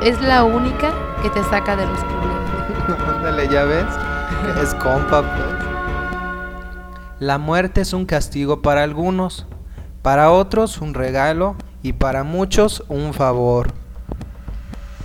[0.00, 0.90] Es la única
[1.22, 3.08] que te saca de los problemas.
[3.16, 3.86] Ándale, ya ves.
[4.60, 5.64] Es compa, pues.
[7.20, 9.46] La muerte es un castigo para algunos,
[10.02, 13.72] para otros un regalo y para muchos un favor.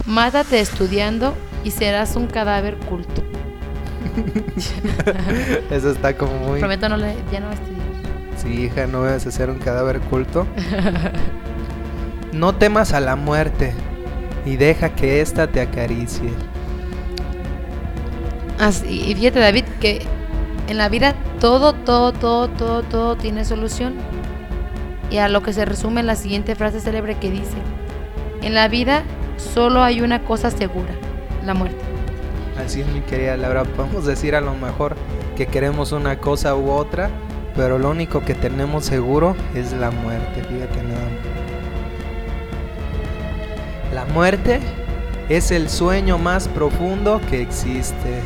[0.05, 3.23] Mátate estudiando y serás un cadáver culto.
[5.71, 6.59] Eso está como muy...
[6.59, 7.87] Prometo no le, ya no estudiar.
[8.37, 10.45] Sí, hija, no vas a ser un cadáver culto.
[12.33, 13.73] No temas a la muerte
[14.45, 16.29] y deja que ésta te acaricie.
[18.59, 20.05] Así, y fíjate David que
[20.67, 23.95] en la vida todo, todo, todo, todo, todo tiene solución.
[25.09, 27.57] Y a lo que se resume la siguiente frase célebre que dice,
[28.41, 29.03] en la vida
[29.37, 30.93] solo hay una cosa segura,
[31.45, 31.77] la muerte.
[32.63, 33.63] Así es, mi querida Laura.
[33.63, 34.95] Podemos decir a lo mejor
[35.35, 37.09] que queremos una cosa u otra,
[37.55, 40.43] pero lo único que tenemos seguro es la muerte.
[40.43, 41.37] Fíjate nada más.
[43.93, 44.59] La muerte
[45.29, 48.21] es el sueño más profundo que existe.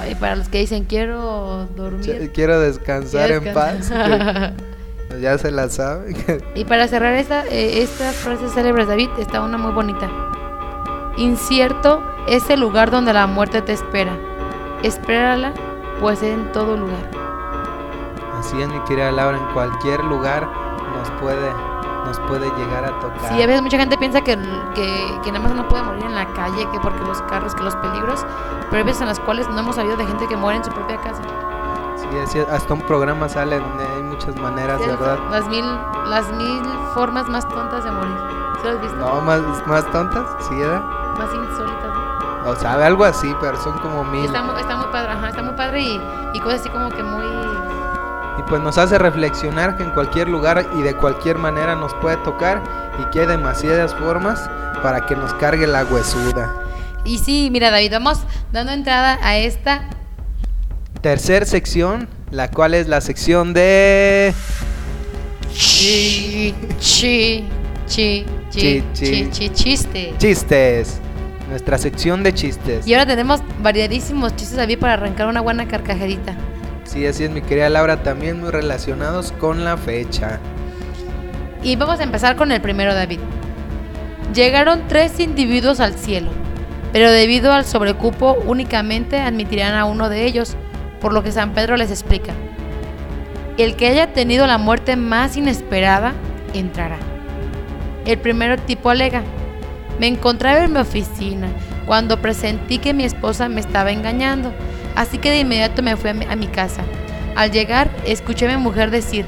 [0.00, 2.30] Ay, para los que dicen quiero dormir.
[2.32, 3.92] Quiero descansar quiero en paz.
[5.16, 5.16] descansar".
[5.16, 6.44] que ya se la sabe.
[6.54, 10.08] y para cerrar esta, eh, estas frases célebres, David, está una muy bonita.
[11.16, 14.16] Incierto es el lugar donde la muerte te espera.
[14.82, 15.52] Espérala,
[16.00, 17.10] pues en todo lugar.
[18.38, 19.38] Así es, mi querida Laura.
[19.38, 20.46] En cualquier lugar
[20.94, 21.50] nos puede,
[22.04, 23.32] nos puede llegar a tocar.
[23.32, 24.36] Sí, a veces mucha gente piensa que,
[24.74, 27.62] que, que nada más uno puede morir en la calle, que porque los carros, que
[27.62, 28.26] los peligros,
[28.70, 30.70] pero hay veces en las cuales no hemos sabido de gente que muere en su
[30.70, 31.22] propia casa.
[32.10, 35.18] Sí, así es, hasta un programa sale donde hay muchas maneras, Sí, ¿verdad?
[35.30, 35.64] Las mil,
[36.06, 36.62] las mil
[36.94, 38.16] formas más tontas de morir.
[38.60, 38.96] ¿Sí lo has visto?
[38.96, 40.82] No, más, más tontas, sí, ¿verdad?
[41.18, 41.94] Más insólitas.
[42.44, 42.50] ¿no?
[42.50, 44.24] O sabe algo así, pero son como mil.
[44.24, 46.00] Está, está muy padre, ajá, está muy padre y,
[46.34, 47.26] y cosas así como que muy...
[48.38, 52.18] Y pues nos hace reflexionar que en cualquier lugar y de cualquier manera nos puede
[52.18, 52.62] tocar
[53.00, 54.48] y que hay demasiadas formas
[54.82, 56.54] para que nos cargue la huesuda.
[57.04, 58.20] Y sí, mira David, vamos
[58.52, 59.88] dando entrada a esta...
[61.00, 64.32] Tercer sección, la cual es la sección de...
[65.52, 67.44] Chi, chi,
[67.86, 69.30] chi, chi, Chi, chi, chi.
[69.30, 70.14] chi, chiste.
[70.18, 71.00] Chistes.
[71.48, 72.86] Nuestra sección de chistes.
[72.86, 76.34] Y ahora tenemos variadísimos chistes David para arrancar una buena carcajerita.
[76.84, 80.40] Sí, así es mi querida Laura, también muy relacionados con la fecha.
[81.62, 83.20] Y vamos a empezar con el primero, David.
[84.34, 86.30] Llegaron tres individuos al cielo,
[86.92, 90.56] pero debido al sobrecupo únicamente admitirán a uno de ellos,
[91.00, 92.32] por lo que San Pedro les explica.
[93.58, 96.14] El que haya tenido la muerte más inesperada,
[96.52, 96.98] entrará.
[98.04, 99.22] El primer tipo alega,
[99.98, 101.48] me encontraba en mi oficina
[101.86, 104.52] cuando presentí que mi esposa me estaba engañando,
[104.94, 106.82] así que de inmediato me fui a mi, a mi casa.
[107.34, 109.24] Al llegar, escuché a mi mujer decir,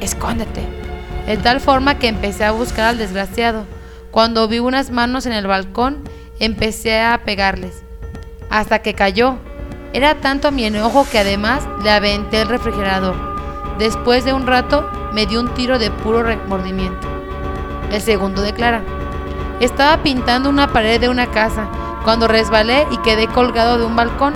[0.00, 0.62] escóndete,
[1.26, 3.64] de tal forma que empecé a buscar al desgraciado.
[4.10, 6.02] Cuando vi unas manos en el balcón,
[6.40, 7.82] empecé a pegarles,
[8.50, 9.38] hasta que cayó.
[9.92, 13.16] Era tanto mi enojo que además le aventé el refrigerador.
[13.78, 17.08] Después de un rato, me dio un tiro de puro remordimiento.
[17.90, 18.82] El segundo declara,
[19.58, 21.68] estaba pintando una pared de una casa
[22.04, 24.34] cuando resbalé y quedé colgado de un balcón.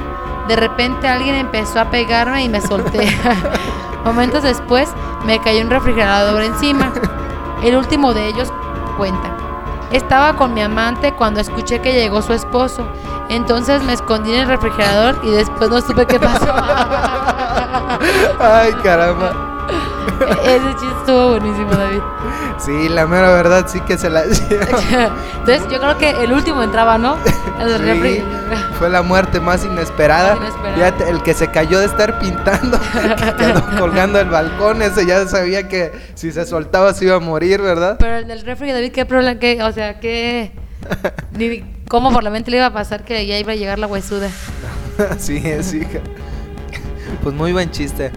[0.49, 3.09] De repente alguien empezó a pegarme y me solté.
[4.05, 4.88] Momentos después
[5.25, 6.93] me cayó un refrigerador encima.
[7.62, 8.53] El último de ellos
[8.97, 9.43] cuenta.
[9.94, 12.85] Estaba con mi amante cuando escuché que llegó su esposo.
[13.28, 16.52] Entonces me escondí en el refrigerador y después no supe qué pasó.
[18.40, 19.54] Ay, caramba.
[20.45, 22.01] Ese chiste estuvo buenísimo, David.
[22.59, 26.99] Sí, la mera verdad sí que se la Entonces, yo creo que el último entraba,
[26.99, 27.17] ¿no?
[27.61, 28.23] El del Sí, refri.
[28.79, 30.35] fue la muerte más inesperada.
[30.37, 30.75] Más inesperada.
[30.75, 32.79] Fíjate, el que se cayó de estar pintando,
[33.19, 37.21] que quedó colgando el balcón, ese ya sabía que si se soltaba se iba a
[37.21, 37.97] morir, ¿verdad?
[37.99, 39.38] Pero el del refri, David, ¿qué problema?
[39.38, 40.53] ¿Qué, o sea, ¿qué?
[41.33, 43.87] ni- ¿Cómo por la mente le iba a pasar que ya iba a llegar la
[43.87, 44.29] huesuda?
[45.19, 45.99] sí, es hija.
[47.23, 48.11] Pues muy buen chiste.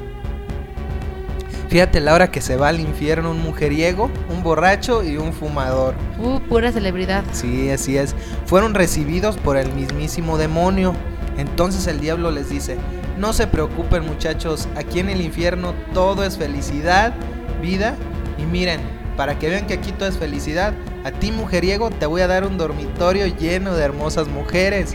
[1.69, 5.95] Fíjate la hora que se va al infierno un mujeriego, un borracho y un fumador.
[6.17, 7.25] Uh, pura celebridad.
[7.33, 8.15] Sí, así es.
[8.45, 10.93] Fueron recibidos por el mismísimo demonio.
[11.37, 12.77] Entonces el diablo les dice,
[13.17, 17.13] no se preocupen muchachos, aquí en el infierno todo es felicidad,
[17.61, 17.95] vida
[18.39, 18.79] y miren,
[19.15, 22.43] para que vean que aquí todo es felicidad, a ti mujeriego te voy a dar
[22.43, 24.93] un dormitorio lleno de hermosas mujeres.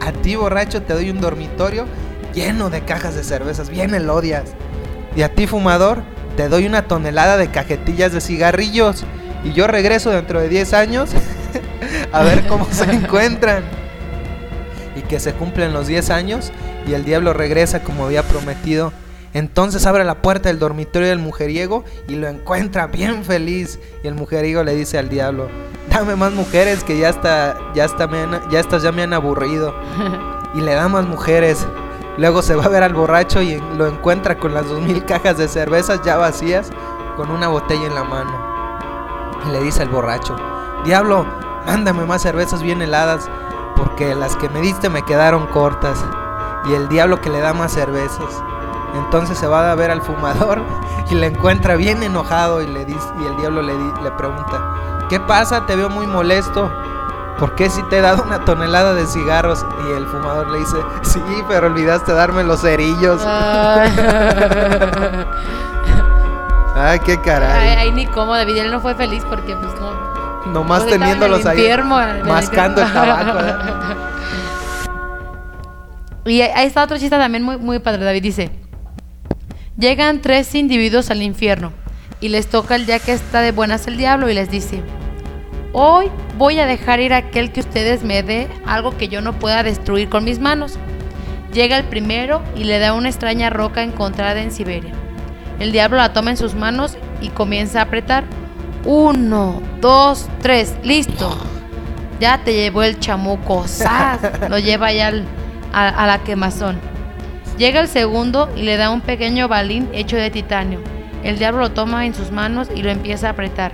[0.00, 1.86] A ti borracho te doy un dormitorio
[2.34, 4.54] lleno de cajas de cervezas bien elodias.
[5.16, 6.02] Y a ti fumador
[6.36, 9.04] te doy una tonelada de cajetillas de cigarrillos.
[9.44, 11.10] Y yo regreso dentro de 10 años
[12.12, 13.64] a ver cómo se encuentran.
[14.96, 16.52] Y que se cumplen los 10 años
[16.86, 18.92] y el diablo regresa como había prometido.
[19.34, 23.78] Entonces abre la puerta del dormitorio del mujeriego y lo encuentra bien feliz.
[24.04, 25.48] Y el mujeriego le dice al diablo,
[25.90, 28.08] dame más mujeres que ya está, ya está,
[28.50, 29.74] ya estas ya me han aburrido.
[30.54, 31.66] Y le da más mujeres.
[32.18, 35.38] Luego se va a ver al borracho y lo encuentra con las dos mil cajas
[35.38, 36.70] de cervezas ya vacías,
[37.16, 38.30] con una botella en la mano.
[39.46, 40.36] Y le dice al borracho,
[40.84, 41.24] Diablo,
[41.66, 43.30] mándame más cervezas bien heladas,
[43.76, 46.04] porque las que me diste me quedaron cortas.
[46.68, 48.42] Y el diablo que le da más cervezas.
[48.94, 50.60] Entonces se va a ver al fumador
[51.10, 55.18] y le encuentra bien enojado y, le dice, y el diablo le, le pregunta, ¿qué
[55.18, 55.66] pasa?
[55.66, 56.70] Te veo muy molesto.
[57.38, 59.64] ¿Por qué si te he dado una tonelada de cigarros?
[59.88, 63.22] Y el fumador le dice, sí, pero olvidaste darme los cerillos.
[63.24, 63.90] Ay,
[66.74, 67.76] Ay, qué ay, caray.
[67.76, 70.52] ay, ni cómo, David, él no fue feliz porque pues no.
[70.52, 71.68] Nomás pues, teniéndolos ahí,
[72.24, 73.34] mascando el tabaco.
[73.34, 73.96] ¿verdad?
[76.24, 78.50] Y ahí está otro chiste también muy, muy padre, David dice,
[79.76, 81.72] llegan tres individuos al infierno
[82.20, 84.84] y les toca el día que está de buenas el diablo y les dice,
[85.72, 89.32] hoy voy a dejar ir a aquel que ustedes me dé algo que yo no
[89.34, 90.78] pueda destruir con mis manos.
[91.52, 94.92] Llega el primero y le da una extraña roca encontrada en Siberia.
[95.58, 98.24] El diablo la toma en sus manos y comienza a apretar.
[98.84, 101.36] Uno, dos, tres, listo.
[102.20, 104.20] Ya te llevó el chamuco, ¡zas!
[104.48, 105.24] Lo lleva ya al-
[105.72, 106.78] a, a la quemazón.
[107.58, 110.80] Llega el segundo y le da un pequeño balín hecho de titanio.
[111.22, 113.72] El diablo lo toma en sus manos y lo empieza a apretar.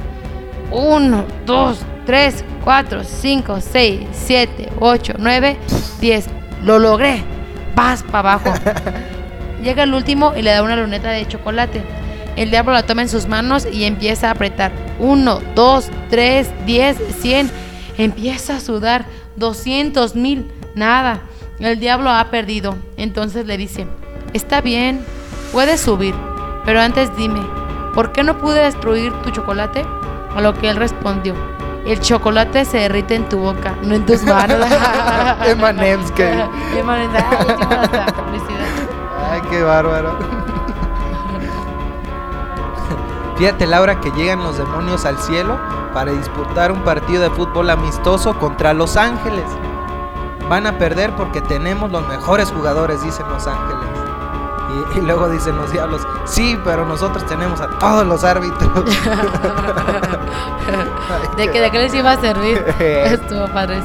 [0.70, 5.56] Uno, dos, tres, cuatro, cinco, seis, siete, ocho, nueve,
[6.00, 6.26] diez.
[6.62, 7.22] Lo logré.
[7.74, 8.52] Vas para abajo.
[9.62, 11.82] Llega el último y le da una luneta de chocolate.
[12.36, 14.72] El diablo la toma en sus manos y empieza a apretar.
[14.98, 17.50] Uno, dos, tres, diez, cien.
[17.96, 19.06] Empieza a sudar.
[19.36, 20.50] Doscientos mil.
[20.74, 21.22] Nada.
[21.58, 22.76] El diablo ha perdido.
[22.96, 23.86] Entonces le dice,
[24.32, 25.04] está bien,
[25.52, 26.14] puedes subir.
[26.64, 27.40] Pero antes dime,
[27.94, 29.84] ¿por qué no pude destruir tu chocolate?
[30.36, 31.34] A lo que él respondió,
[31.84, 34.58] el chocolate se derrite en tu boca, no en tus manos.
[35.46, 36.44] M&M's que-
[37.18, 38.66] hasta publicidad.
[39.32, 40.16] Ay, qué bárbaro.
[43.36, 45.56] Fíjate, Laura, que llegan los demonios al cielo
[45.94, 49.44] para disputar un partido de fútbol amistoso contra Los Ángeles.
[50.48, 53.84] Van a perder porque tenemos los mejores jugadores, dicen Los Ángeles.
[54.94, 58.70] Y, y luego dicen los diablos, sí, pero nosotros tenemos a todos los árbitros.
[61.36, 62.64] ¿De ¿De qué les iba a servir?
[62.80, 63.78] Estuvo padre.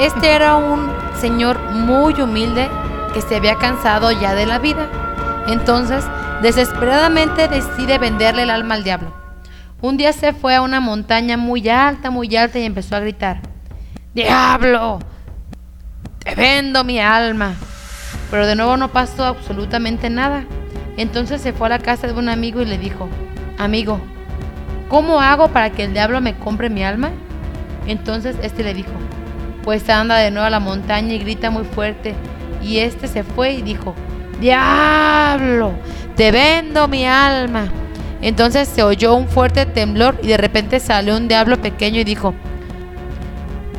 [0.00, 2.68] Este era un señor muy humilde
[3.12, 4.86] que se había cansado ya de la vida.
[5.48, 6.04] Entonces,
[6.42, 9.12] desesperadamente decide venderle el alma al diablo.
[9.80, 13.40] Un día se fue a una montaña muy alta, muy alta y empezó a gritar,
[14.14, 14.98] ¡Diablo!
[16.18, 17.54] Te vendo mi alma.
[18.30, 20.44] Pero de nuevo no pasó absolutamente nada.
[20.96, 23.08] Entonces se fue a la casa de un amigo y le dijo,
[23.56, 24.00] amigo,
[24.88, 27.10] ¿cómo hago para que el diablo me compre mi alma?
[27.86, 28.92] Entonces este le dijo,
[29.62, 32.14] pues anda de nuevo a la montaña y grita muy fuerte.
[32.62, 33.94] Y este se fue y dijo,
[34.40, 35.72] diablo,
[36.16, 37.68] te vendo mi alma.
[38.20, 42.34] Entonces se oyó un fuerte temblor y de repente salió un diablo pequeño y dijo,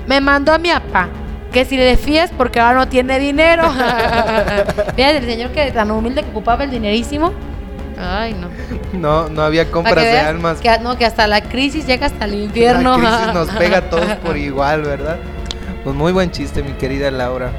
[0.07, 1.09] me mandó a mi papá,
[1.51, 3.69] que si le fías porque ahora no tiene dinero.
[4.95, 7.33] Fíjate, el señor que tan humilde que ocupaba el dinerísimo.
[7.99, 8.49] Ay, no.
[8.93, 10.59] No, no había compras de veas almas.
[10.59, 12.97] Que, no, que hasta la crisis llega hasta el infierno.
[12.97, 15.17] La crisis nos pega a todos por igual, ¿verdad?
[15.83, 17.51] Pues muy buen chiste, mi querida Laura.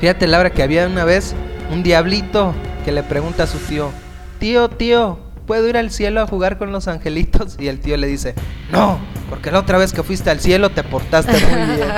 [0.00, 1.34] Fíjate, Laura, que había una vez
[1.70, 3.90] un diablito que le pregunta a su tío,
[4.38, 7.56] tío, tío, ¿puedo ir al cielo a jugar con los angelitos?
[7.58, 8.34] Y el tío le dice,
[8.70, 11.88] no, porque la otra vez que fuiste al cielo te portaste muy bien.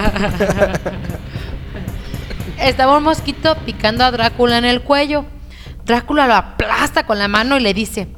[2.58, 5.24] Estaba un mosquito picando a Drácula en el cuello.
[5.88, 8.09] Drácula lo aplasta con la mano y le dice,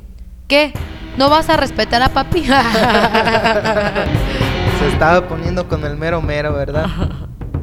[0.49, 0.73] ¿qué?
[1.17, 2.45] ¿No vas a respetar a papi?
[4.81, 6.87] Se estaba poniendo con el mero mero, ¿verdad?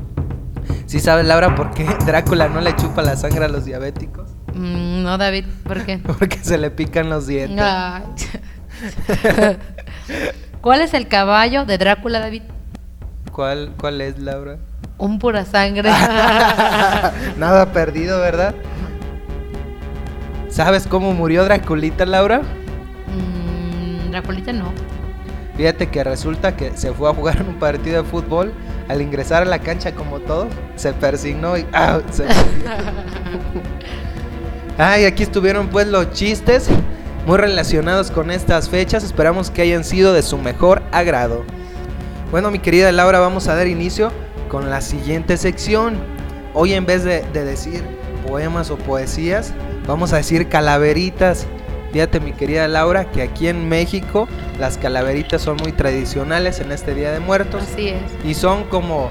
[0.86, 4.30] ¿Sí sabes, Laura, por qué Drácula no le chupa la sangre a los diabéticos?
[4.54, 5.98] Mm, no, David, ¿por qué?
[6.20, 7.60] Porque se le pican los dientes.
[7.62, 8.04] Ay.
[10.62, 12.44] ¿Cuál es el caballo de Drácula, David?
[13.34, 14.56] ¿Cuál, ¿Cuál es, Laura?
[14.98, 15.90] Un pura sangre.
[17.38, 18.56] Nada perdido, ¿verdad?
[20.58, 22.42] ¿Sabes cómo murió Draculita, Laura?
[23.06, 24.74] Mm, Draculita no.
[25.56, 28.52] Fíjate que resulta que se fue a jugar un partido de fútbol.
[28.88, 32.00] Al ingresar a la cancha como todo, se persignó y ¡ah!
[32.10, 32.26] se.
[34.80, 36.70] Ay, aquí estuvieron pues los chistes
[37.28, 39.04] muy relacionados con estas fechas.
[39.04, 41.46] Esperamos que hayan sido de su mejor agrado.
[42.32, 44.12] Bueno, mi querida Laura, vamos a dar inicio
[44.50, 45.98] con la siguiente sección.
[46.56, 47.84] Hoy en vez de, de decir
[48.28, 49.54] poemas o poesías,
[49.88, 51.46] vamos a decir calaveritas.
[51.94, 54.28] Fíjate mi querida Laura que aquí en México
[54.60, 58.02] las calaveritas son muy tradicionales en este Día de Muertos Así es.
[58.26, 59.10] y son como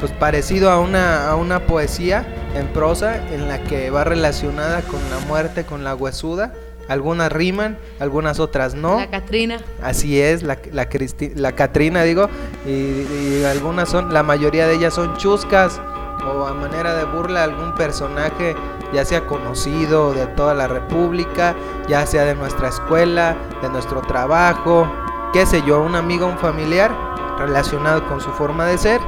[0.00, 2.26] pues parecido a una, a una poesía
[2.56, 6.52] en prosa en la que va relacionada con la muerte, con la huesuda.
[6.88, 8.96] Algunas riman, algunas otras no.
[8.98, 9.58] La Catrina.
[9.80, 12.28] Así es, la, la, Cristi- la Catrina digo,
[12.66, 15.80] y, y algunas son, la mayoría de ellas son chuscas
[16.26, 18.56] o a manera de burla a algún personaje,
[18.92, 21.54] ya sea conocido de toda la República,
[21.88, 24.86] ya sea de nuestra escuela, de nuestro trabajo,
[25.32, 26.90] qué sé yo, un amigo, un familiar
[27.38, 29.00] relacionado con su forma de ser.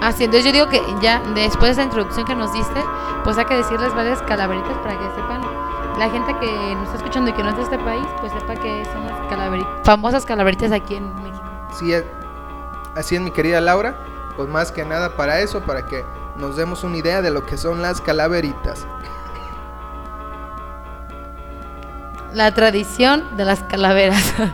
[0.00, 2.80] Así, entonces yo digo que ya después de esa introducción que nos diste,
[3.24, 5.40] pues hay que decirles varias calaveritas para que sepan.
[5.98, 8.54] La gente que nos está escuchando y que no es de este país, pues sepa
[8.54, 11.42] que son las calaveritas, famosas calaveritas aquí en México.
[11.72, 12.04] Sí, es-
[12.96, 13.94] así es mi querida Laura,
[14.36, 16.04] pues más que nada para eso, para que
[16.36, 18.86] nos demos una idea de lo que son las calaveritas.
[22.32, 24.34] La tradición de las calaveras.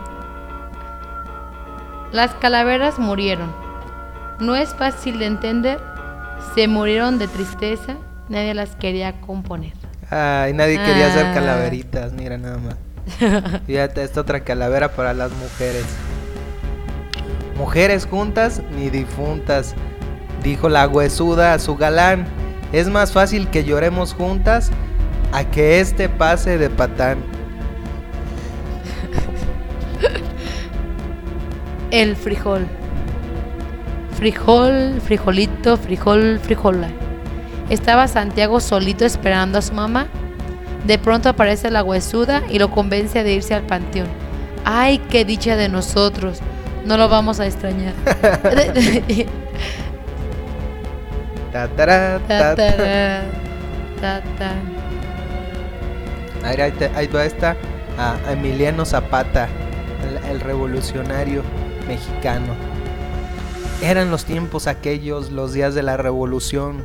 [2.12, 3.52] las calaveras murieron.
[4.40, 5.80] No es fácil de entender.
[6.54, 7.96] Se murieron de tristeza.
[8.28, 9.72] Nadie las quería componer.
[10.10, 11.34] Ay, nadie quería hacer Ah.
[11.34, 12.76] calaveritas, mira nada más.
[13.66, 15.84] Fíjate, esta otra calavera para las mujeres.
[17.56, 19.74] Mujeres juntas ni difuntas,
[20.48, 22.26] dijo la huesuda a su galán.
[22.72, 24.70] Es más fácil que lloremos juntas
[25.32, 27.18] a que este pase de patán.
[31.90, 32.66] El frijol.
[34.16, 36.88] Frijol, frijolito, frijol, frijola.
[37.68, 40.06] Estaba Santiago solito esperando a su mamá.
[40.87, 44.08] De pronto aparece la huesuda y lo convence de irse al panteón.
[44.64, 46.40] ¡Ay, qué dicha de nosotros!
[46.84, 47.92] No lo vamos a extrañar.
[51.52, 53.22] Ta, tará, ta, tará.
[56.44, 57.56] Ahí, ahí ahí va esta
[57.98, 59.48] a Emiliano Zapata,
[60.06, 61.42] el, el revolucionario
[61.87, 62.54] mexicano.
[63.82, 66.84] Eran los tiempos aquellos, los días de la revolución,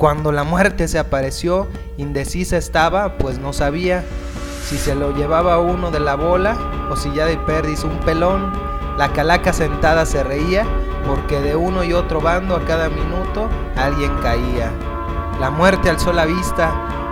[0.00, 1.68] cuando la muerte se apareció,
[1.98, 4.02] indecisa estaba, pues no sabía
[4.64, 6.56] si se lo llevaba uno de la bola
[6.90, 8.50] o si ya de perdiz un pelón.
[8.96, 10.64] La calaca sentada se reía,
[11.06, 14.70] porque de uno y otro bando a cada minuto alguien caía.
[15.40, 16.70] La muerte alzó la vista,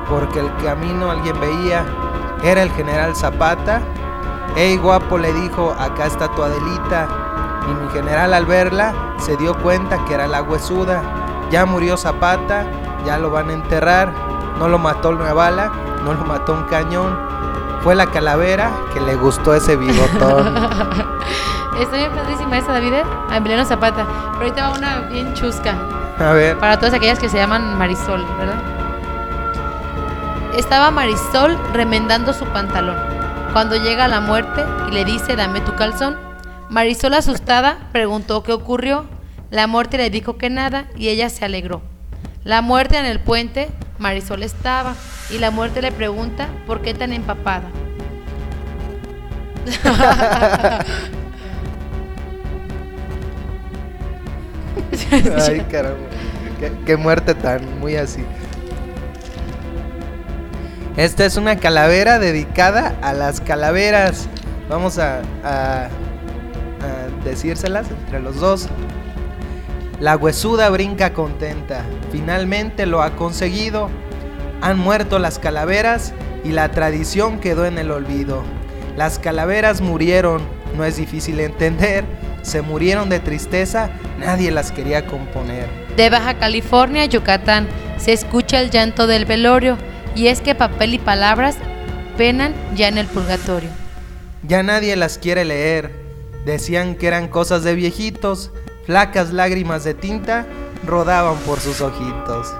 [0.08, 1.84] porque el camino alguien veía.
[2.42, 3.80] Era el general Zapata.
[4.56, 7.08] Ey guapo le dijo, acá está tu Adelita.
[7.68, 11.02] Y mi general al verla se dio cuenta que era la huesuda.
[11.50, 12.66] Ya murió Zapata,
[13.06, 14.12] ya lo van a enterrar.
[14.58, 15.72] No lo mató una bala,
[16.04, 17.18] no lo mató un cañón.
[17.82, 20.54] Fue la calavera que le gustó ese bigotón.
[21.80, 22.92] Está bien padrísima esa, David.
[22.92, 23.02] ¿eh?
[23.30, 24.04] A Emiliano Zapata.
[24.32, 25.74] Pero ahorita va una bien chusca.
[26.18, 28.56] A ver, Para todas aquellas que se llaman Marisol, ¿verdad?
[30.56, 32.96] Estaba Marisol remendando su pantalón.
[33.52, 36.16] Cuando llega la muerte y le dice, dame tu calzón.
[36.68, 39.06] Marisol asustada preguntó qué ocurrió.
[39.50, 41.80] La muerte le dijo que nada y ella se alegró.
[42.42, 44.94] La muerte en el puente, Marisol estaba
[45.30, 47.68] y la muerte le pregunta por qué tan empapada.
[55.48, 56.06] ay caramba,
[56.84, 58.24] qué, muerte tan muy así.
[60.96, 64.28] Esta es una calavera dedicada a las calaveras.
[64.68, 65.20] Vamos a
[67.24, 68.68] decírselas entre los dos.
[70.00, 71.82] La huesuda brinca contenta.
[72.10, 73.90] Finalmente lo ha conseguido.
[74.60, 76.12] Han muerto las calaveras
[76.44, 78.42] y la tradición quedó en el olvido.
[78.96, 80.42] Las calaveras murieron,
[80.76, 82.04] no es difícil entender,
[82.42, 85.68] se murieron de tristeza, nadie las quería componer.
[85.96, 87.68] De Baja California, Yucatán,
[87.98, 89.76] se escucha el llanto del velorio,
[90.14, 91.56] y es que papel y palabras
[92.16, 93.70] penan ya en el purgatorio.
[94.42, 95.92] Ya nadie las quiere leer,
[96.44, 98.50] decían que eran cosas de viejitos,
[98.86, 100.46] flacas lágrimas de tinta
[100.86, 102.52] rodaban por sus ojitos.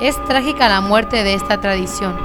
[0.00, 2.16] Es trágica la muerte de esta tradición,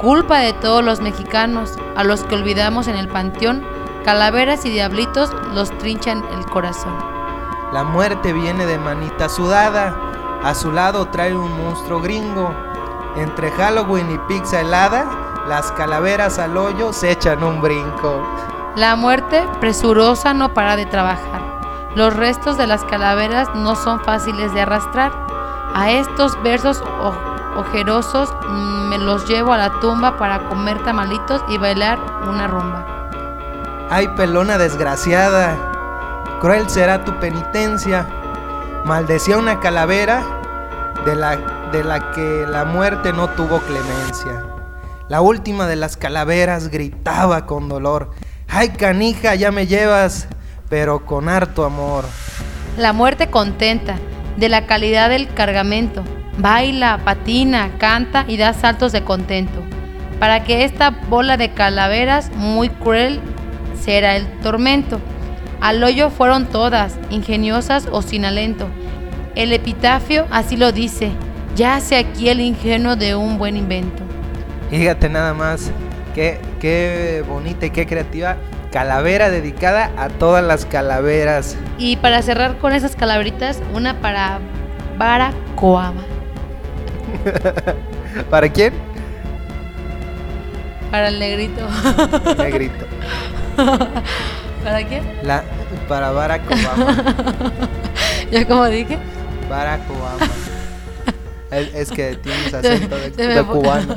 [0.00, 3.62] culpa de todos los mexicanos, a los que olvidamos en el panteón,
[4.04, 6.96] calaveras y diablitos los trinchan el corazón.
[7.72, 9.94] La muerte viene de manita sudada,
[10.42, 12.52] a su lado trae un monstruo gringo.
[13.16, 18.26] Entre Halloween y pizza helada, las calaveras al hoyo se echan un brinco.
[18.76, 21.60] La muerte presurosa no para de trabajar.
[21.94, 25.12] Los restos de las calaveras no son fáciles de arrastrar.
[25.74, 26.82] A estos versos
[27.56, 28.32] ojerosos
[28.88, 31.98] me los llevo a la tumba para comer tamalitos y bailar
[32.28, 32.99] una rumba.
[33.92, 35.56] Ay, pelona desgraciada,
[36.40, 38.06] cruel será tu penitencia.
[38.84, 40.22] Maldecía una calavera
[41.04, 41.36] de la,
[41.72, 44.44] de la que la muerte no tuvo clemencia.
[45.08, 48.12] La última de las calaveras gritaba con dolor.
[48.46, 50.28] Ay, canija, ya me llevas,
[50.68, 52.04] pero con harto amor.
[52.76, 53.96] La muerte contenta
[54.36, 56.04] de la calidad del cargamento.
[56.38, 59.60] Baila, patina, canta y da saltos de contento.
[60.20, 63.20] Para que esta bola de calaveras muy cruel
[63.80, 65.00] será el tormento.
[65.60, 68.66] Al hoyo fueron todas, ingeniosas o sin alento.
[69.34, 71.12] El epitafio así lo dice,
[71.56, 74.02] yace aquí el ingenuo de un buen invento.
[74.70, 75.70] Fíjate nada más,
[76.14, 78.36] qué, qué bonita y qué creativa
[78.70, 81.56] calavera dedicada a todas las calaveras.
[81.78, 84.38] Y para cerrar con esas calaveritas, una para
[84.96, 86.02] Baracoama.
[88.30, 88.72] ¿Para quién?
[90.90, 91.66] Para el negrito.
[92.38, 92.86] negrito.
[94.64, 95.18] ¿Para quién?
[95.22, 95.42] La,
[95.88, 97.04] para Barack Obama.
[98.30, 98.98] ¿Ya como dije?
[99.48, 100.32] Barack Obama.
[101.50, 103.96] Es, que tienes acento de, de cubano.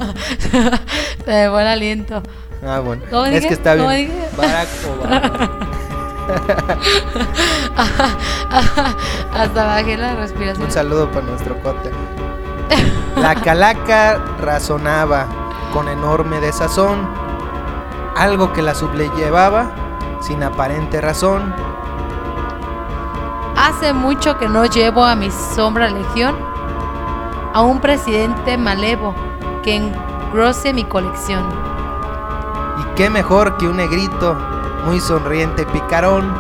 [1.28, 2.24] Me fue el aliento.
[2.66, 3.04] Ah, bueno.
[3.26, 4.12] es que está bien.
[4.38, 5.60] Barack Obama.
[9.34, 10.66] Hasta bajé la respiración.
[10.66, 11.91] Un saludo para nuestro cote.
[13.18, 15.28] La calaca razonaba
[15.74, 17.08] con enorme desazón,
[18.16, 19.72] algo que la sublevaba
[20.22, 21.53] sin aparente razón.
[23.57, 26.36] Hace mucho que no llevo a mi sombra legión
[27.53, 29.14] a un presidente malevo
[29.64, 31.43] que engrose mi colección.
[32.80, 34.36] Y qué mejor que un negrito
[34.86, 36.34] muy sonriente picarón,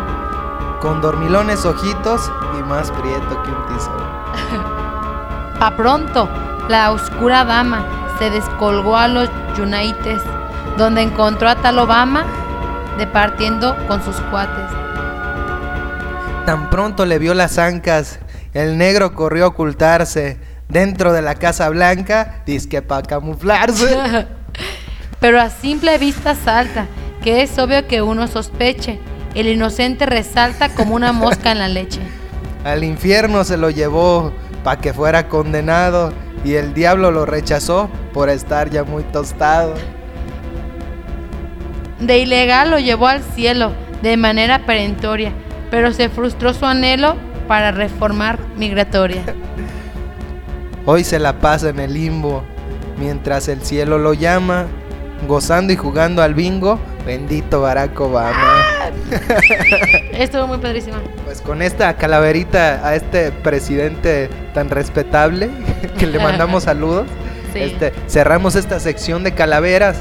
[0.81, 4.73] con dormilones ojitos y más prieto que un tizón.
[5.59, 6.27] Pa' pronto,
[6.67, 7.85] la oscura dama
[8.17, 10.19] se descolgó a los United,
[10.77, 12.25] donde encontró a tal Obama
[12.97, 14.65] departiendo con sus cuates.
[16.45, 18.19] Tan pronto le vio las ancas,
[18.53, 23.97] el negro corrió a ocultarse dentro de la Casa Blanca, disque para camuflarse.
[25.19, 26.87] Pero a simple vista salta,
[27.23, 28.99] que es obvio que uno sospeche.
[29.35, 32.01] El inocente resalta como una mosca en la leche.
[32.65, 34.31] Al infierno se lo llevó
[34.63, 36.13] para que fuera condenado
[36.43, 39.73] y el diablo lo rechazó por estar ya muy tostado.
[41.99, 43.71] De ilegal lo llevó al cielo
[44.01, 45.31] de manera perentoria,
[45.71, 47.15] pero se frustró su anhelo
[47.47, 49.23] para reformar migratoria.
[50.85, 52.43] Hoy se la pasa en el limbo,
[52.99, 54.67] mientras el cielo lo llama,
[55.27, 58.57] gozando y jugando al bingo, bendito Barack Obama.
[60.11, 60.97] Estuvo muy padrísimo.
[61.25, 65.49] Pues con esta calaverita a este presidente tan respetable,
[65.97, 67.07] que le mandamos saludos,
[67.53, 69.97] este, cerramos esta sección de calaveras.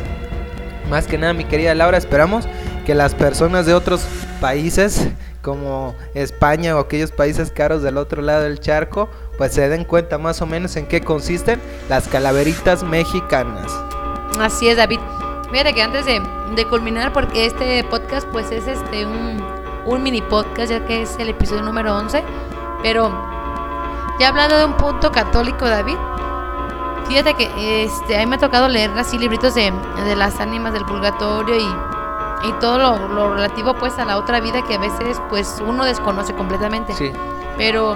[0.88, 2.46] Más que nada, mi querida Laura, esperamos
[2.84, 4.04] que las personas de otros
[4.40, 5.08] países
[5.42, 10.18] como España o aquellos países caros del otro lado del charco, pues se den cuenta
[10.18, 13.72] más o menos en qué consisten las calaveritas mexicanas.
[14.38, 15.00] Así es, David.
[15.50, 16.22] Mira que antes de,
[16.70, 19.44] culminar, porque este podcast pues es este un,
[19.84, 22.22] un mini podcast, ya que es el episodio número 11,
[22.82, 23.10] pero
[24.18, 25.96] ya hablando de un punto católico, David,
[27.08, 29.72] Fíjate que este, a mí me ha tocado leer así libritos de,
[30.04, 32.78] de las ánimas del purgatorio y, y todo
[33.08, 36.92] lo, relativo pues a la otra vida que a veces pues uno desconoce completamente.
[36.94, 37.12] Sí.
[37.56, 37.94] Pero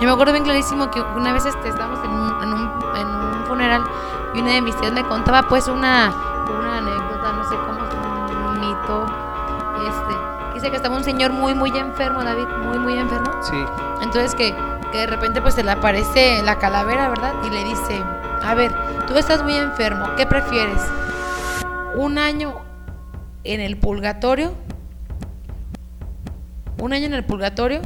[0.00, 3.06] yo me acuerdo bien clarísimo que una vez este, estábamos en un, en un, en
[3.06, 3.84] un funeral
[4.34, 6.12] y una de mis tías me contaba pues una,
[6.48, 9.06] una anécdota, no sé cómo, un mito.
[9.86, 13.30] Este, dice que estaba un señor muy, muy enfermo, David, muy, muy enfermo.
[13.42, 13.64] Sí.
[14.00, 17.34] Entonces que que de repente pues se le aparece la calavera, ¿verdad?
[17.44, 18.02] Y le dice,
[18.42, 18.72] a ver,
[19.06, 20.80] tú estás muy enfermo, ¿qué prefieres?
[21.98, 22.60] un año
[23.42, 24.52] en el purgatorio,
[26.80, 27.80] un año en el purgatorio,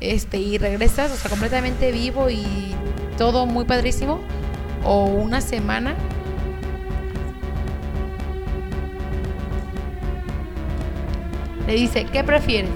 [0.00, 2.44] este, y regresas, o sea, completamente vivo y
[3.16, 4.20] todo muy padrísimo,
[4.84, 5.94] o una semana.
[11.66, 12.70] Le dice, ¿qué prefieres?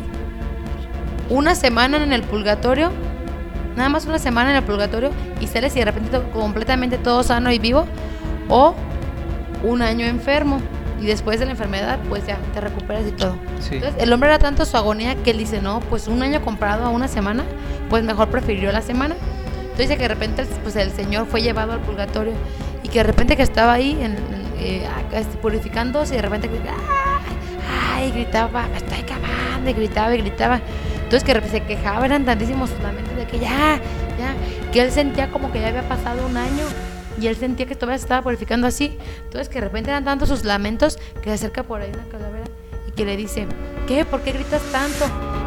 [1.29, 2.93] ¿Una semana en el purgatorio?
[3.77, 5.11] Nada más una semana en el purgatorio
[5.41, 7.87] y sales y de repente completamente todo sano y vivo.
[8.49, 8.75] O
[9.63, 10.61] un año enfermo
[11.01, 13.37] y después de la enfermedad pues ya te recuperas y todo.
[13.61, 13.77] Sí.
[13.77, 16.85] Entonces el hombre era tanto su agonía que él dice, no, pues un año comparado
[16.85, 17.45] a una semana,
[17.89, 19.15] pues mejor prefirió la semana.
[19.61, 22.33] Entonces dice que de repente pues el Señor fue llevado al purgatorio
[22.83, 24.17] y que de repente que estaba ahí en,
[24.59, 30.15] eh, este, purificándose y de repente que, ay, ay, gritaba, me estoy acabando y gritaba
[30.15, 30.61] y gritaba.
[31.11, 33.81] Entonces que se quejaba, eran tantísimos sus lamentos de que ya,
[34.17, 36.63] ya, que él sentía como que ya había pasado un año
[37.21, 38.97] y él sentía que todavía se estaba purificando así.
[39.25, 42.45] Entonces que de repente eran tantos sus lamentos que se acerca por ahí una calavera
[42.87, 43.49] y que le dice,
[43.89, 44.05] ¿qué?
[44.05, 45.05] ¿Por qué gritas tanto?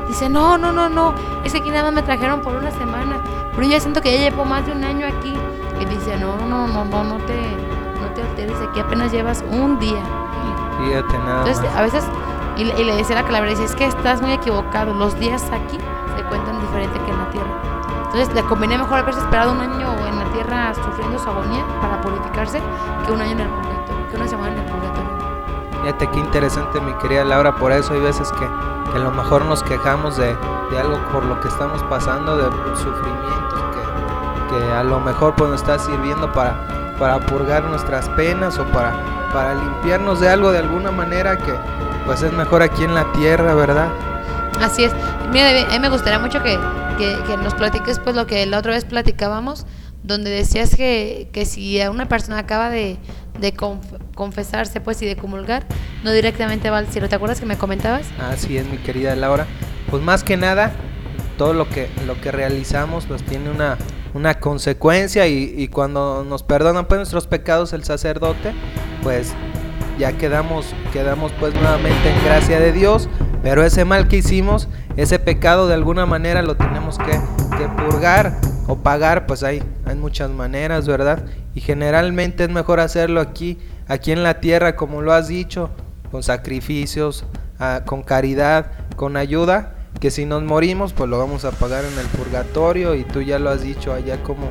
[0.09, 3.23] Dice, no, no, no, no, es que aquí nada más me trajeron por una semana,
[3.55, 5.33] pero yo ya siento que ya llevo más de un año aquí.
[5.79, 7.35] Y dice, no, no, no, no, no te,
[8.01, 10.03] no te alteres, aquí apenas llevas un día.
[10.83, 12.03] Fíjate nada Entonces, a veces,
[12.57, 15.77] y, le- decía la calavera, dice, es que estás muy equivocado, los días aquí
[16.15, 17.47] se cuentan diferente que en la tierra.
[18.05, 21.99] Entonces, le convenía mejor haberse esperado un año en la tierra sufriendo su agonía para
[22.01, 22.61] purificarse
[23.05, 25.09] que un año en el purgatorio, que una semana en el purgatorio.
[25.81, 27.55] Fíjate qué interesante, mi querida Laura.
[27.55, 28.47] Por eso hay veces que,
[28.91, 30.37] que a lo mejor nos quejamos de,
[30.69, 32.43] de algo por lo que estamos pasando, de
[32.77, 36.55] sufrimientos que, que a lo mejor pues nos está sirviendo para,
[36.99, 38.93] para purgar nuestras penas o para,
[39.33, 41.53] para limpiarnos de algo de alguna manera que
[42.05, 43.89] pues es mejor aquí en la tierra, ¿verdad?
[44.61, 44.91] Así es.
[45.31, 46.57] Mira, a mí me gustaría mucho que,
[46.97, 49.65] que, que nos platiques pues lo que la otra vez platicábamos,
[50.03, 52.97] donde decías que, que si a una persona acaba de,
[53.39, 55.65] de conf- confesarse pues y de comulgar,
[56.03, 57.09] no directamente va al cielo.
[57.09, 58.05] ¿Te acuerdas que me comentabas?
[58.19, 59.47] Así es, mi querida Laura.
[59.89, 60.71] Pues más que nada,
[61.37, 63.77] todo lo que, lo que realizamos pues tiene una,
[64.13, 68.53] una consecuencia y, y cuando nos perdonan pues nuestros pecados el sacerdote,
[69.01, 69.33] pues
[69.97, 73.09] ya quedamos, quedamos pues nuevamente en gracia de Dios,
[73.41, 74.67] pero ese mal que hicimos,
[74.97, 77.11] ese pecado de alguna manera lo tenemos que,
[77.57, 78.37] que purgar
[78.67, 81.25] o pagar, pues hay, hay muchas maneras, ¿verdad?
[81.55, 85.69] Y generalmente es mejor hacerlo aquí, aquí en la tierra, como lo has dicho,
[86.11, 87.25] con sacrificios,
[87.59, 91.97] ah, con caridad, con ayuda, que si nos morimos, pues lo vamos a pagar en
[91.99, 94.49] el purgatorio y tú ya lo has dicho allá como,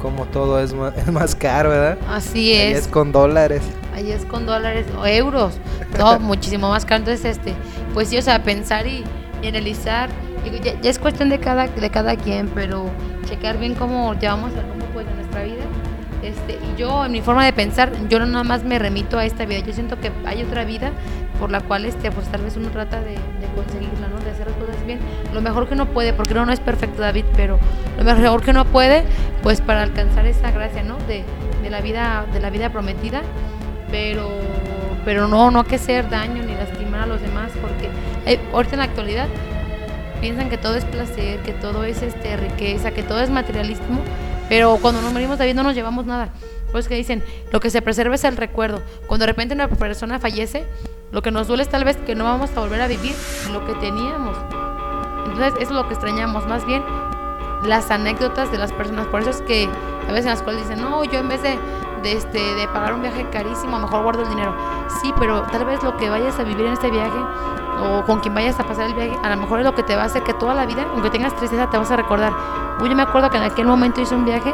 [0.00, 1.98] como todo es más, es más caro, ¿verdad?
[2.08, 2.78] Así Allá es.
[2.78, 3.62] es con dólares.
[3.94, 5.58] Ahí es con dólares o euros,
[5.96, 7.00] todo muchísimo más caro.
[7.00, 7.54] Entonces, este,
[7.94, 9.04] pues sí, o sea, pensar y,
[9.42, 10.08] y analizar,
[10.44, 12.90] digo, ya, ya es cuestión de cada, de cada quien, pero
[13.28, 15.64] checar bien cómo llevamos el rumbo pues, de nuestra vida.
[16.22, 19.24] Este, y yo, en mi forma de pensar, yo no nada más me remito a
[19.24, 20.92] esta vida, yo siento que hay otra vida
[21.40, 24.20] por la cual este, pues tal vez uno trata de, de conseguirla, ¿no?
[24.20, 25.00] De hacer las cosas bien,
[25.34, 27.58] lo mejor que uno puede, porque uno no es perfecto, David, pero
[27.98, 29.02] lo mejor que uno puede,
[29.42, 30.96] pues para alcanzar esa gracia, ¿no?
[31.08, 31.24] De,
[31.60, 33.22] de la vida, de la vida prometida
[33.92, 34.28] pero
[35.04, 37.88] pero no no hay que hacer daño ni lastimar a los demás porque
[38.26, 39.28] eh, ahorita en la actualidad
[40.20, 44.00] piensan que todo es placer que todo es este riqueza que todo es materialismo
[44.52, 46.28] pero cuando nos morimos David no nos llevamos nada.
[46.72, 48.82] Pues que dicen lo que se preserva es el recuerdo.
[49.06, 50.66] Cuando de repente una persona fallece
[51.10, 53.14] lo que nos duele es tal vez que no vamos a volver a vivir
[53.50, 54.36] lo que teníamos.
[55.24, 56.82] Entonces eso es lo que extrañamos más bien
[57.64, 59.06] las anécdotas de las personas.
[59.06, 59.70] Por eso es que
[60.06, 61.58] a veces en las cuales dicen, no, yo en vez de,
[62.02, 64.54] de, este, de pagar un viaje carísimo, mejor guardo el dinero.
[65.00, 67.18] Sí, pero tal vez lo que vayas a vivir en este viaje
[67.80, 69.96] o con quien vayas a pasar el viaje, a lo mejor es lo que te
[69.96, 72.32] va a hacer que toda la vida, aunque tengas tristeza, te vas a recordar.
[72.80, 74.52] Uy, yo me acuerdo que en aquel momento hice un viaje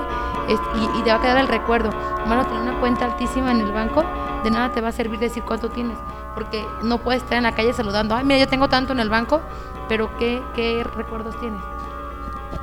[0.96, 1.90] y te va a quedar el recuerdo.
[2.20, 4.04] Hermano, tener una cuenta altísima en el banco,
[4.44, 5.98] de nada te va a servir decir cuánto tienes.
[6.34, 9.10] Porque no puedes estar en la calle saludando, ay, mira, yo tengo tanto en el
[9.10, 9.40] banco,
[9.88, 11.60] pero ¿qué, qué recuerdos tienes?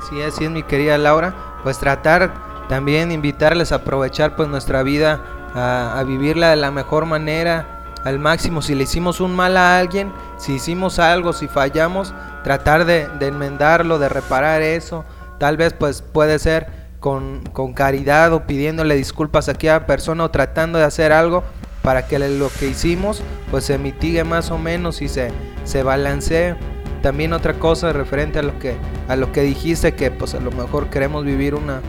[0.08, 1.34] Sí, así es mi querida Laura.
[1.62, 5.20] Pues tratar también invitarles a aprovechar pues nuestra vida,
[5.54, 8.62] a, vivirla de la mejor manera, al máximo.
[8.62, 12.12] Si le hicimos un mal a alguien, si hicimos algo, si fallamos,
[12.44, 15.04] tratar de, enmendarlo, de reparar eso.
[15.38, 16.66] Tal vez pues puede ser
[17.00, 21.44] con, con caridad o pidiéndole disculpas a aquella persona o tratando de hacer algo
[21.82, 25.30] para que lo que hicimos pues se mitigue más o menos y se,
[25.64, 26.56] se balancee.
[27.02, 30.50] También otra cosa referente a lo que a lo que dijiste que pues a lo
[30.50, 31.80] mejor queremos vivir una,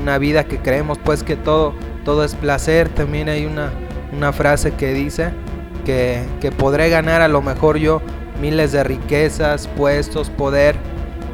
[0.00, 1.74] una vida que creemos pues que todo
[2.04, 2.88] todo es placer.
[2.88, 3.70] También hay una,
[4.16, 5.30] una frase que dice
[5.84, 8.00] que, que podré ganar a lo mejor yo
[8.40, 10.76] miles de riquezas, puestos, poder,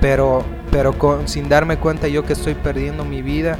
[0.00, 3.56] pero pero con- sin darme cuenta yo que estoy perdiendo mi vida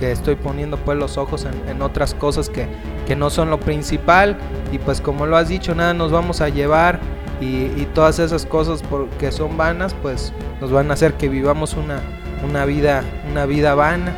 [0.00, 2.66] que estoy poniendo pues los ojos en, en otras cosas que,
[3.06, 4.36] que no son lo principal
[4.72, 6.98] y pues como lo has dicho, nada nos vamos a llevar
[7.40, 11.28] y, y todas esas cosas por- que son vanas pues nos van a hacer que
[11.30, 12.00] vivamos una,
[12.46, 14.14] una vida una vida vana.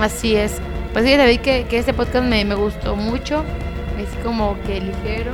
[0.00, 0.60] Así es.
[0.92, 3.44] Pues fíjate, David, que, que este podcast me, me gustó mucho.
[3.98, 5.32] Es como que ligero,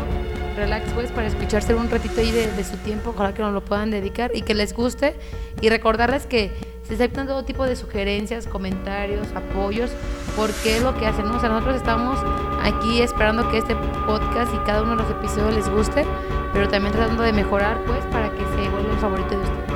[0.56, 3.10] relax, pues, para escucharse un ratito ahí de, de su tiempo.
[3.10, 5.14] Ojalá que nos lo puedan dedicar y que les guste.
[5.60, 6.50] Y recordarles que
[6.82, 9.90] se aceptan todo tipo de sugerencias, comentarios, apoyos,
[10.36, 11.26] porque es lo que hacen.
[11.26, 12.18] O sea, nosotros estamos
[12.62, 16.04] aquí esperando que este podcast y cada uno de los episodios les guste,
[16.52, 19.66] pero también tratando de mejorar, pues, para que se vuelva el favorito de ustedes.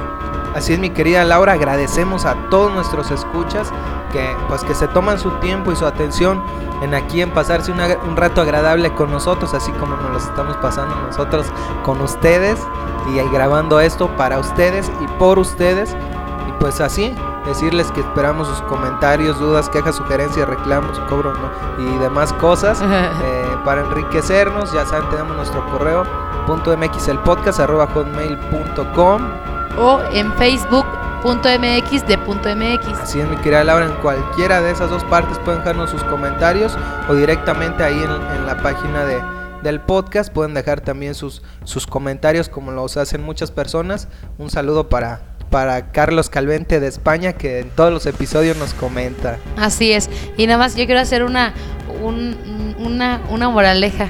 [0.55, 3.72] Así es mi querida Laura, agradecemos a todos nuestros escuchas
[4.13, 6.43] que pues que se toman su tiempo y su atención
[6.83, 10.57] en aquí en pasarse una- un rato agradable con nosotros, así como nos los estamos
[10.59, 11.47] pasando nosotros
[11.85, 12.59] con ustedes
[13.09, 15.95] y grabando esto para ustedes y por ustedes.
[16.49, 17.15] Y pues así,
[17.47, 21.51] decirles que esperamos sus comentarios, dudas, quejas, sugerencias, reclamos, cobro ¿no?
[21.85, 22.81] y demás cosas
[23.23, 24.73] eh, para enriquecernos.
[24.73, 26.05] Ya saben, tenemos nuestro correo
[26.47, 29.23] punto mx el podcast arroba hotmail.com
[29.79, 30.33] o en
[31.23, 32.87] facebook.mx de punto .mx.
[33.03, 36.77] Así es, mi querida Laura, en cualquiera de esas dos partes pueden dejarnos sus comentarios
[37.09, 39.21] o directamente ahí en, en la página de,
[39.62, 44.09] del podcast pueden dejar también sus, sus comentarios como los hacen muchas personas.
[44.39, 49.37] Un saludo para, para Carlos Calvente de España que en todos los episodios nos comenta.
[49.59, 50.09] Así es.
[50.37, 51.53] Y nada más yo quiero hacer una,
[52.03, 54.09] un- una, una moraleja.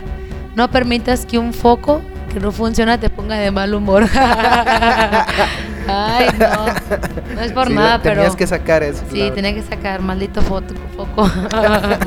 [0.55, 2.03] No permitas que un foco
[2.33, 4.05] que no funciona te ponga de mal humor.
[5.89, 6.67] Ay, no.
[7.35, 8.17] No es por Sí, nada, pero...
[8.17, 9.03] Tenías que sacar eso.
[9.11, 11.29] Sí, tenía que sacar, maldito foto, foco.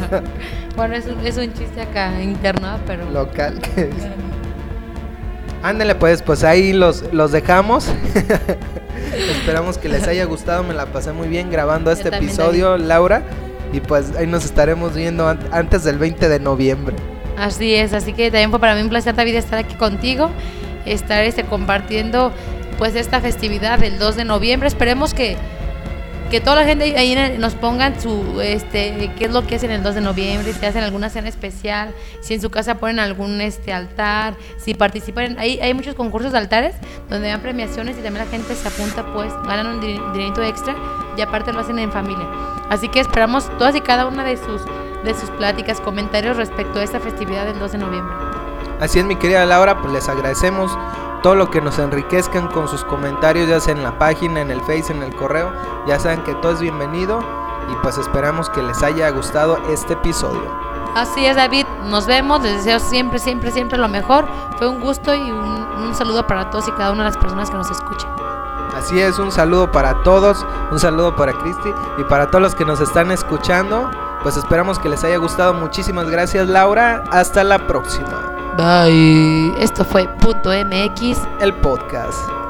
[0.75, 3.09] bueno, es un, es un chiste acá interno, pero...
[3.11, 3.59] local.
[3.59, 3.95] que es.
[5.63, 7.87] Ándale pues, pues ahí los, los dejamos.
[9.31, 13.21] Esperamos que les haya gustado, me la pasé muy bien grabando este también, episodio, Laura.
[13.71, 16.95] Y pues ahí nos estaremos viendo an- antes del 20 de noviembre.
[17.37, 20.29] Así es, así que también fue para mí un placer David estar aquí contigo,
[20.85, 22.31] estar este compartiendo
[22.77, 24.67] pues esta festividad del 2 de noviembre.
[24.67, 25.37] Esperemos que,
[26.31, 29.83] que toda la gente ahí nos pongan su este qué es lo que hacen el
[29.83, 33.71] 2 de noviembre, si hacen alguna cena especial, si en su casa ponen algún este
[33.73, 36.75] altar, si participan hay, hay muchos concursos de altares
[37.09, 40.75] donde dan premiaciones y también la gente se apunta pues, ganan un di- dinerito extra
[41.15, 42.25] y aparte lo hacen en familia.
[42.69, 44.61] Así que esperamos todas y cada una de sus
[45.03, 48.15] de sus pláticas, comentarios respecto a esta festividad del 2 de noviembre.
[48.79, 50.71] Así es, mi querida Laura, pues les agradecemos
[51.23, 54.59] todo lo que nos enriquezcan con sus comentarios, ya sea en la página, en el
[54.61, 55.51] Face, en el correo.
[55.87, 57.19] Ya saben que todo es bienvenido
[57.71, 60.51] y pues esperamos que les haya gustado este episodio.
[60.95, 61.65] Así es, David.
[61.85, 62.43] Nos vemos.
[62.43, 64.27] Les deseo siempre, siempre, siempre lo mejor.
[64.59, 67.49] Fue un gusto y un, un saludo para todos y cada una de las personas
[67.49, 68.11] que nos escuchan.
[68.75, 72.65] Así es, un saludo para todos, un saludo para Cristi y para todos los que
[72.65, 73.89] nos están escuchando.
[74.23, 75.53] Pues esperamos que les haya gustado.
[75.53, 77.03] Muchísimas gracias, Laura.
[77.11, 78.32] Hasta la próxima.
[78.57, 79.53] Bye.
[79.57, 81.19] Esto fue Punto MX.
[81.39, 82.42] El podcast.